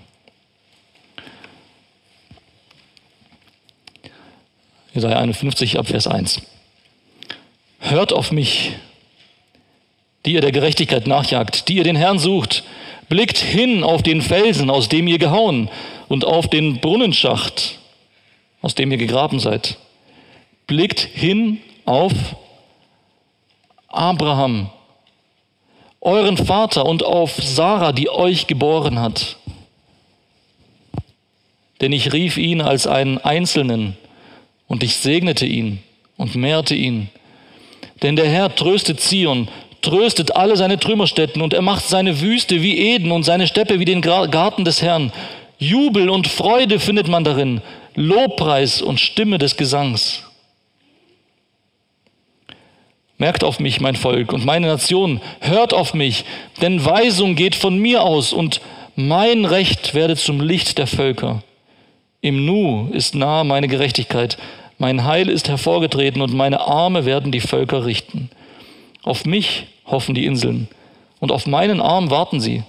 Jesaja 4.93 5.17
51 5.17 5.79
ab 5.79 5.87
Vers 5.87 6.07
1. 6.07 6.41
Hört 7.79 8.13
auf 8.13 8.31
mich, 8.31 8.73
die 10.25 10.33
ihr 10.33 10.41
der 10.41 10.51
Gerechtigkeit 10.51 11.07
nachjagt, 11.07 11.67
die 11.67 11.75
ihr 11.75 11.83
den 11.83 11.95
Herrn 11.95 12.19
sucht. 12.19 12.63
Blickt 13.09 13.37
hin 13.37 13.83
auf 13.83 14.01
den 14.01 14.21
Felsen, 14.21 14.69
aus 14.69 14.89
dem 14.89 15.07
ihr 15.07 15.19
gehauen, 15.19 15.69
und 16.07 16.25
auf 16.25 16.47
den 16.47 16.79
Brunnenschacht, 16.79 17.79
aus 18.61 18.75
dem 18.75 18.91
ihr 18.91 18.97
gegraben 18.97 19.39
seid. 19.39 19.77
Blickt 20.67 20.99
hin 20.99 21.59
auf 21.85 22.13
Abraham, 23.87 24.69
euren 26.01 26.37
Vater 26.37 26.85
und 26.85 27.03
auf 27.03 27.35
Sarah, 27.41 27.91
die 27.91 28.09
euch 28.09 28.47
geboren 28.47 28.99
hat. 28.99 29.37
Denn 31.81 31.91
ich 31.91 32.13
rief 32.13 32.37
ihn 32.37 32.61
als 32.61 32.87
einen 32.87 33.17
Einzelnen 33.17 33.97
und 34.67 34.83
ich 34.83 34.95
segnete 34.95 35.45
ihn 35.45 35.79
und 36.17 36.35
mehrte 36.35 36.75
ihn. 36.75 37.09
Denn 38.01 38.15
der 38.15 38.29
Herr 38.29 38.53
tröstet 38.55 38.99
Zion, 38.99 39.47
tröstet 39.83 40.35
alle 40.35 40.57
seine 40.57 40.79
Trümmerstätten 40.79 41.41
und 41.41 41.53
er 41.53 41.61
macht 41.61 41.87
seine 41.87 42.21
Wüste 42.21 42.63
wie 42.63 42.77
Eden 42.77 43.11
und 43.11 43.23
seine 43.23 43.45
Steppe 43.45 43.79
wie 43.79 43.85
den 43.85 44.01
Garten 44.01 44.65
des 44.65 44.81
Herrn. 44.81 45.11
Jubel 45.59 46.09
und 46.09 46.27
Freude 46.27 46.79
findet 46.79 47.07
man 47.07 47.23
darin, 47.23 47.61
Lobpreis 47.95 48.81
und 48.81 48.99
Stimme 48.99 49.37
des 49.37 49.55
Gesangs. 49.55 50.23
Merkt 53.17 53.43
auf 53.43 53.59
mich, 53.59 53.79
mein 53.79 53.95
Volk 53.95 54.33
und 54.33 54.43
meine 54.43 54.67
Nation, 54.67 55.21
hört 55.39 55.73
auf 55.73 55.93
mich, 55.93 56.25
denn 56.61 56.83
Weisung 56.83 57.35
geht 57.35 57.55
von 57.55 57.77
mir 57.77 58.03
aus 58.03 58.33
und 58.33 58.59
mein 58.95 59.45
Recht 59.45 59.93
werde 59.93 60.15
zum 60.15 60.41
Licht 60.41 60.77
der 60.77 60.87
Völker. 60.87 61.43
Im 62.21 62.45
Nu 62.45 62.89
ist 62.91 63.15
nahe 63.15 63.43
meine 63.43 63.67
Gerechtigkeit, 63.67 64.37
mein 64.77 65.03
Heil 65.03 65.29
ist 65.29 65.49
hervorgetreten 65.49 66.21
und 66.21 66.33
meine 66.33 66.61
Arme 66.61 67.05
werden 67.05 67.31
die 67.31 67.39
Völker 67.39 67.85
richten. 67.85 68.29
Auf 69.03 69.25
mich 69.25 69.67
hoffen 69.85 70.15
die 70.15 70.25
Inseln 70.25 70.67
und 71.19 71.31
auf 71.31 71.47
meinen 71.47 71.81
Arm 71.81 72.09
warten 72.09 72.39
sie. 72.39 72.63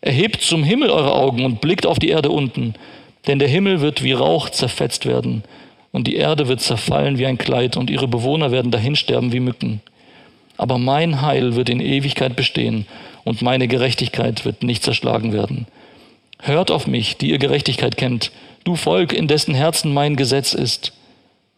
Erhebt 0.00 0.42
zum 0.42 0.62
Himmel 0.62 0.90
eure 0.90 1.14
Augen 1.14 1.44
und 1.44 1.60
blickt 1.60 1.86
auf 1.86 1.98
die 1.98 2.08
Erde 2.08 2.30
unten, 2.30 2.74
denn 3.26 3.38
der 3.38 3.48
Himmel 3.48 3.80
wird 3.80 4.02
wie 4.02 4.12
Rauch 4.12 4.50
zerfetzt 4.50 5.06
werden 5.06 5.42
und 5.92 6.06
die 6.06 6.16
Erde 6.16 6.46
wird 6.46 6.60
zerfallen 6.60 7.18
wie 7.18 7.26
ein 7.26 7.38
Kleid 7.38 7.76
und 7.76 7.90
ihre 7.90 8.06
Bewohner 8.06 8.50
werden 8.50 8.70
dahinsterben 8.70 9.32
wie 9.32 9.40
Mücken. 9.40 9.80
Aber 10.56 10.78
mein 10.78 11.22
Heil 11.22 11.56
wird 11.56 11.68
in 11.68 11.80
Ewigkeit 11.80 12.36
bestehen 12.36 12.86
und 13.24 13.42
meine 13.42 13.66
Gerechtigkeit 13.66 14.44
wird 14.44 14.62
nicht 14.62 14.82
zerschlagen 14.82 15.32
werden. 15.32 15.66
Hört 16.40 16.70
auf 16.70 16.86
mich, 16.86 17.16
die 17.16 17.30
ihr 17.30 17.38
Gerechtigkeit 17.38 17.96
kennt, 17.96 18.30
du 18.64 18.76
Volk, 18.76 19.12
in 19.12 19.26
dessen 19.26 19.54
Herzen 19.54 19.92
mein 19.92 20.16
Gesetz 20.16 20.52
ist. 20.52 20.92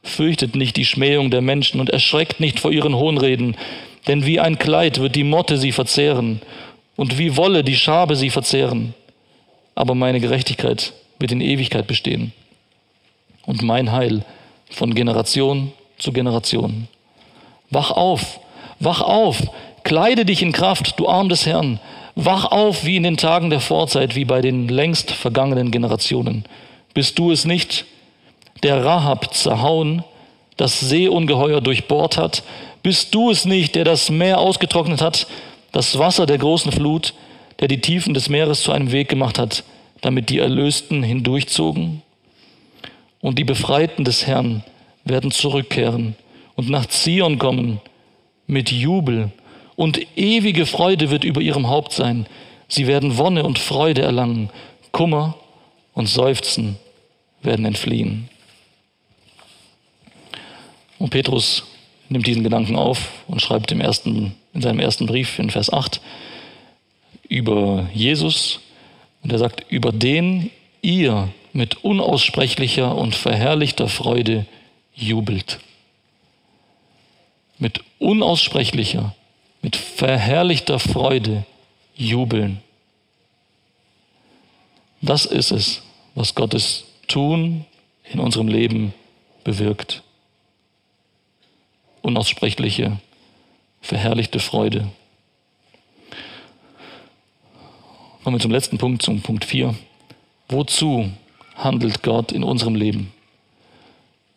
Fürchtet 0.03 0.55
nicht 0.55 0.77
die 0.77 0.85
Schmähung 0.85 1.31
der 1.31 1.43
Menschen 1.43 1.81
und 1.81 1.91
erschreckt 1.91 2.41
nicht 2.41 2.61
vor 2.61 2.71
ihren 2.71 2.95
Hohnreden, 2.95 3.57
denn 4.09 4.27
wie 4.27 4.41
ein 4.41 4.59
Kleid 4.59 4.99
wird 4.99 5.15
die 5.15 5.25
Motte 5.25 5.59
sie 5.59 5.73
verzehren 5.73 6.41
und 6.97 7.19
wie 7.19 7.37
Wolle 7.37 7.63
die 7.63 7.77
Schabe 7.77 8.17
sie 8.17 8.31
verzehren. 8.31 8.95
Aber 9.75 9.95
meine 9.95 10.19
Gerechtigkeit 10.19 10.93
wird 11.21 11.31
in 11.31 11.41
Ewigkeit 11.41 11.87
bestehen 11.87 12.33
und 13.47 13.63
mein 13.63 13.93
Heil 13.93 14.25
von 14.71 14.95
Generation 14.95 15.73
zu 15.99 16.13
Generation. 16.13 16.89
Wach 17.71 17.91
auf, 17.91 18.41
wach 18.81 19.03
auf, 19.03 19.43
kleide 19.85 20.25
dich 20.25 20.43
in 20.43 20.53
Kraft, 20.53 20.99
du 20.99 21.09
Arm 21.09 21.29
des 21.29 21.47
Herrn. 21.47 21.81
Wach 22.15 22.47
auf 22.47 22.85
wie 22.85 22.97
in 22.97 23.05
den 23.05 23.17
Tagen 23.17 23.51
der 23.51 23.61
Vorzeit, 23.61 24.17
wie 24.17 24.25
bei 24.25 24.41
den 24.41 24.69
längst 24.69 25.13
vergangenen 25.13 25.71
Generationen. 25.71 26.45
Bist 26.93 27.19
du 27.19 27.31
es 27.31 27.45
nicht, 27.45 27.85
der 28.63 28.85
Rahab 28.85 29.33
zerhauen, 29.35 30.03
das 30.57 30.81
Seeungeheuer 30.81 31.61
durchbohrt 31.61 32.17
hat? 32.17 32.43
Bist 32.83 33.15
du 33.15 33.31
es 33.31 33.45
nicht, 33.45 33.75
der 33.75 33.85
das 33.85 34.11
Meer 34.11 34.39
ausgetrocknet 34.39 35.01
hat, 35.01 35.27
das 35.73 35.99
Wasser 35.99 36.27
der 36.27 36.39
großen 36.39 36.73
Flut, 36.73 37.15
der 37.61 37.69
die 37.69 37.81
Tiefen 37.81 38.15
des 38.15 38.29
Meeres 38.29 38.63
zu 38.63 38.73
einem 38.73 38.93
Weg 38.93 39.09
gemacht 39.09 39.39
hat, 39.39 39.65
damit 40.01 40.31
die 40.31 40.39
Erlösten 40.39 41.03
hindurchzogen? 41.03 42.03
und 43.21 43.39
die 43.39 43.45
Befreiten 43.45 44.05
des 44.05 44.27
Herrn 44.27 44.63
werden 45.05 45.31
zurückkehren 45.31 46.17
und 46.55 46.69
nach 46.69 46.87
Zion 46.87 47.39
kommen 47.39 47.81
mit 48.47 48.71
Jubel 48.71 49.31
und 49.77 50.01
ewige 50.17 50.67
Freude 50.67 51.11
wird 51.11 51.25
über 51.25 51.41
ihrem 51.41 51.69
Haupt 51.69 51.93
sein. 51.93 52.27
Sie 52.69 52.87
werden 52.87 53.17
Wonne 53.17 53.45
und 53.45 53.59
Freude 53.59 54.03
erlangen, 54.03 54.51
Kummer 54.93 55.37
und 55.95 56.07
Seufzen 56.07 56.77
werden 57.43 57.65
entfliehen. 57.65 58.29
Und 60.99 61.11
Petrus 61.11 61.65
nimmt 62.09 62.27
diesen 62.27 62.45
Gedanken 62.45 62.77
auf 62.77 63.11
und 63.27 63.43
schreibt 63.43 63.71
im 63.73 63.81
ersten, 63.81 64.35
in 64.55 64.63
seinem 64.63 64.81
ersten 64.81 65.07
Brief 65.07 65.39
in 65.39 65.51
Vers 65.51 65.73
8 65.73 66.01
über 67.29 67.89
Jesus 67.93 68.61
und 69.23 69.33
er 69.33 69.39
sagt, 69.39 69.65
über 69.69 69.93
den 69.93 70.51
ihr 70.81 71.29
mit 71.53 71.85
unaussprechlicher 71.85 72.97
und 72.97 73.15
verherrlichter 73.15 73.89
Freude 73.89 74.47
jubelt. 74.95 75.59
Mit 77.59 77.81
unaussprechlicher, 77.99 79.15
mit 79.63 79.77
verherrlichter 79.77 80.79
Freude 80.79 81.45
jubeln. 81.97 82.61
Das 85.01 85.27
ist 85.27 85.51
es, 85.51 85.83
was 86.15 86.35
Gottes 86.35 86.85
Tun 87.09 87.65
in 88.13 88.21
unserem 88.21 88.49
Leben 88.49 88.95
bewirkt. 89.45 90.03
Unaussprechliche, 92.03 92.99
verherrlichte 93.81 94.41
Freude. 94.41 94.89
Kommen 98.23 98.37
wir 98.37 98.43
zum 98.43 98.51
letzten 98.51 98.79
Punkt, 98.79 99.03
zum 99.03 99.23
Punkt 99.23 99.45
4. 99.45 99.75
Wozu 100.49 101.11
handelt 101.57 102.03
Gott 102.03 102.33
in 102.33 102.45
unserem 102.45 102.75
Leben? 102.75 103.13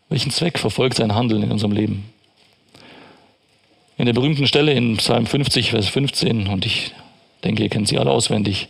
Welchen 0.09 0.31
Zweck 0.31 0.59
verfolgt 0.59 0.97
sein 0.97 1.13
Handeln 1.15 1.43
in 1.43 1.51
unserem 1.51 1.71
Leben? 1.71 2.11
In 3.97 4.05
der 4.05 4.13
berühmten 4.13 4.47
Stelle 4.47 4.73
in 4.73 4.97
Psalm 4.97 5.25
50, 5.25 5.71
Vers 5.71 5.87
15, 5.87 6.47
und 6.47 6.65
ich 6.65 6.91
denke, 7.43 7.63
ihr 7.63 7.69
kennt 7.69 7.87
sie 7.87 7.97
alle 7.97 8.11
auswendig, 8.11 8.67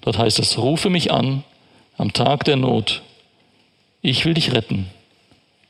dort 0.00 0.18
heißt 0.18 0.38
es, 0.38 0.58
rufe 0.58 0.90
mich 0.90 1.12
an 1.12 1.44
am 1.98 2.12
Tag 2.12 2.44
der 2.44 2.56
Not, 2.56 3.02
ich 4.02 4.24
will 4.24 4.34
dich 4.34 4.52
retten 4.52 4.86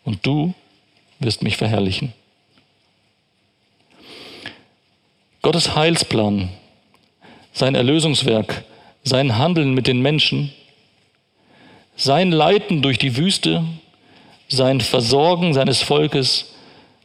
und 0.05 0.25
du 0.25 0.55
wirst 1.18 1.43
mich 1.43 1.57
verherrlichen. 1.57 2.12
Gottes 5.43 5.74
Heilsplan, 5.74 6.51
sein 7.53 7.74
Erlösungswerk, 7.74 8.64
sein 9.05 9.38
Handeln 9.38 9.72
mit 9.72 9.86
den 9.86 10.03
Menschen, 10.03 10.53
sein 11.97 12.30
Leiten 12.30 12.82
durch 12.82 12.99
die 12.99 13.16
Wüste, 13.16 13.64
sein 14.49 14.80
Versorgen 14.80 15.55
seines 15.55 15.82
Volkes, 15.82 16.55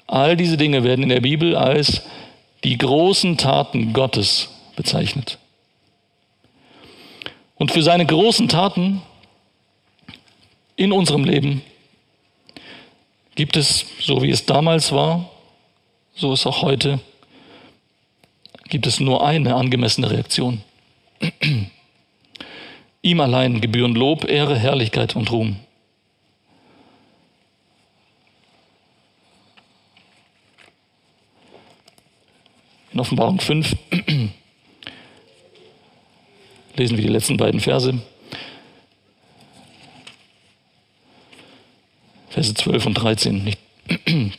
all 0.07 0.35
diese 0.35 0.57
Dinge 0.57 0.83
werden 0.83 1.03
in 1.03 1.09
der 1.09 1.21
Bibel 1.21 1.55
als 1.55 2.01
die 2.63 2.77
großen 2.77 3.37
Taten 3.37 3.93
Gottes 3.93 4.49
bezeichnet. 4.75 5.37
Und 7.55 7.71
für 7.71 7.83
seine 7.83 8.05
großen 8.05 8.49
Taten 8.49 9.01
in 10.75 10.91
unserem 10.91 11.23
Leben 11.23 11.61
gibt 13.35 13.55
es, 13.55 13.85
so 13.99 14.21
wie 14.21 14.29
es 14.29 14.45
damals 14.45 14.91
war, 14.91 15.29
so 16.15 16.33
ist 16.33 16.45
auch 16.45 16.61
heute, 16.61 16.99
gibt 18.69 18.87
es 18.87 18.99
nur 18.99 19.25
eine 19.25 19.55
angemessene 19.55 20.09
Reaktion. 20.09 20.61
Ihm 23.01 23.19
allein 23.19 23.61
gebühren 23.61 23.93
Lob, 23.93 24.25
Ehre, 24.25 24.57
Herrlichkeit 24.57 25.15
und 25.15 25.31
Ruhm. 25.31 25.57
In 32.91 32.99
Offenbarung 32.99 33.39
5 33.39 33.75
lesen 36.75 36.97
wir 36.97 37.03
die 37.03 37.11
letzten 37.11 37.37
beiden 37.37 37.59
Verse. 37.59 37.93
Verse 42.29 42.53
12 42.53 42.85
und 42.85 42.93
13. 42.95 43.55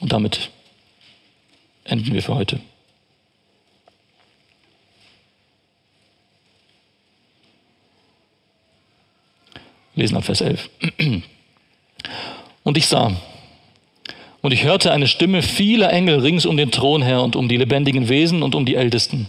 Und 0.00 0.12
damit 0.12 0.50
enden 2.08 2.14
wir 2.14 2.22
für 2.22 2.34
heute. 2.34 2.58
Lesen 9.94 10.16
ab 10.16 10.24
Vers 10.24 10.40
11. 10.40 10.70
Und 12.64 12.78
ich 12.78 12.86
sah, 12.86 13.12
und 14.40 14.52
ich 14.52 14.64
hörte 14.64 14.92
eine 14.92 15.06
Stimme 15.06 15.42
vieler 15.42 15.92
Engel 15.92 16.20
rings 16.20 16.46
um 16.46 16.56
den 16.56 16.70
Thron 16.70 17.02
her 17.02 17.22
und 17.22 17.36
um 17.36 17.48
die 17.48 17.56
lebendigen 17.56 18.08
Wesen 18.08 18.42
und 18.42 18.54
um 18.54 18.64
die 18.64 18.76
Ältesten. 18.76 19.28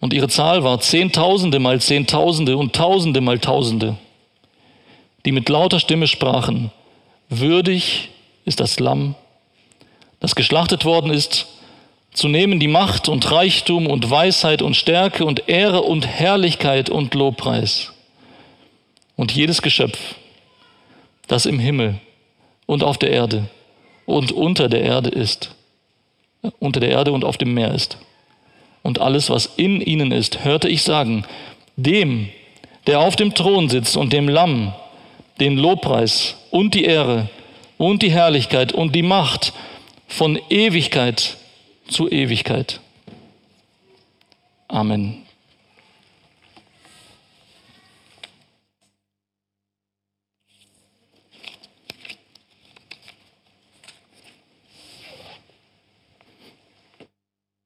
Und 0.00 0.12
ihre 0.12 0.28
Zahl 0.28 0.64
war 0.64 0.80
Zehntausende 0.80 1.60
mal 1.60 1.80
Zehntausende 1.80 2.58
und 2.58 2.74
Tausende 2.74 3.22
mal 3.22 3.38
Tausende, 3.38 3.96
die 5.24 5.32
mit 5.32 5.48
lauter 5.48 5.80
Stimme 5.80 6.08
sprachen, 6.08 6.70
würdig 7.30 8.10
ist 8.44 8.60
das 8.60 8.80
Lamm, 8.80 9.14
das 10.20 10.34
geschlachtet 10.34 10.84
worden 10.84 11.10
ist, 11.10 11.46
zu 12.14 12.28
nehmen 12.28 12.60
die 12.60 12.68
Macht 12.68 13.08
und 13.08 13.30
Reichtum 13.30 13.88
und 13.88 14.08
Weisheit 14.08 14.62
und 14.62 14.76
Stärke 14.76 15.24
und 15.26 15.48
Ehre 15.48 15.82
und 15.82 16.06
Herrlichkeit 16.06 16.88
und 16.88 17.12
Lobpreis. 17.12 17.92
Und 19.16 19.32
jedes 19.32 19.62
Geschöpf, 19.62 19.98
das 21.26 21.44
im 21.44 21.58
Himmel 21.58 21.96
und 22.66 22.84
auf 22.84 22.98
der 22.98 23.10
Erde 23.10 23.48
und 24.06 24.30
unter 24.30 24.68
der 24.68 24.82
Erde 24.82 25.10
ist, 25.10 25.54
unter 26.60 26.78
der 26.78 26.90
Erde 26.90 27.10
und 27.10 27.24
auf 27.24 27.36
dem 27.36 27.52
Meer 27.52 27.74
ist. 27.74 27.98
Und 28.82 29.00
alles, 29.00 29.28
was 29.28 29.46
in 29.56 29.80
ihnen 29.80 30.12
ist, 30.12 30.44
hörte 30.44 30.68
ich 30.68 30.82
sagen, 30.82 31.24
dem, 31.76 32.28
der 32.86 33.00
auf 33.00 33.16
dem 33.16 33.34
Thron 33.34 33.68
sitzt 33.68 33.96
und 33.96 34.12
dem 34.12 34.28
Lamm, 34.28 34.72
den 35.40 35.56
Lobpreis 35.56 36.36
und 36.52 36.74
die 36.74 36.84
Ehre 36.84 37.28
und 37.76 38.02
die 38.02 38.12
Herrlichkeit 38.12 38.72
und 38.72 38.94
die 38.94 39.02
Macht 39.02 39.52
von 40.06 40.38
Ewigkeit 40.48 41.38
zu 41.94 42.08
Ewigkeit. 42.08 42.80
Amen. 44.66 45.23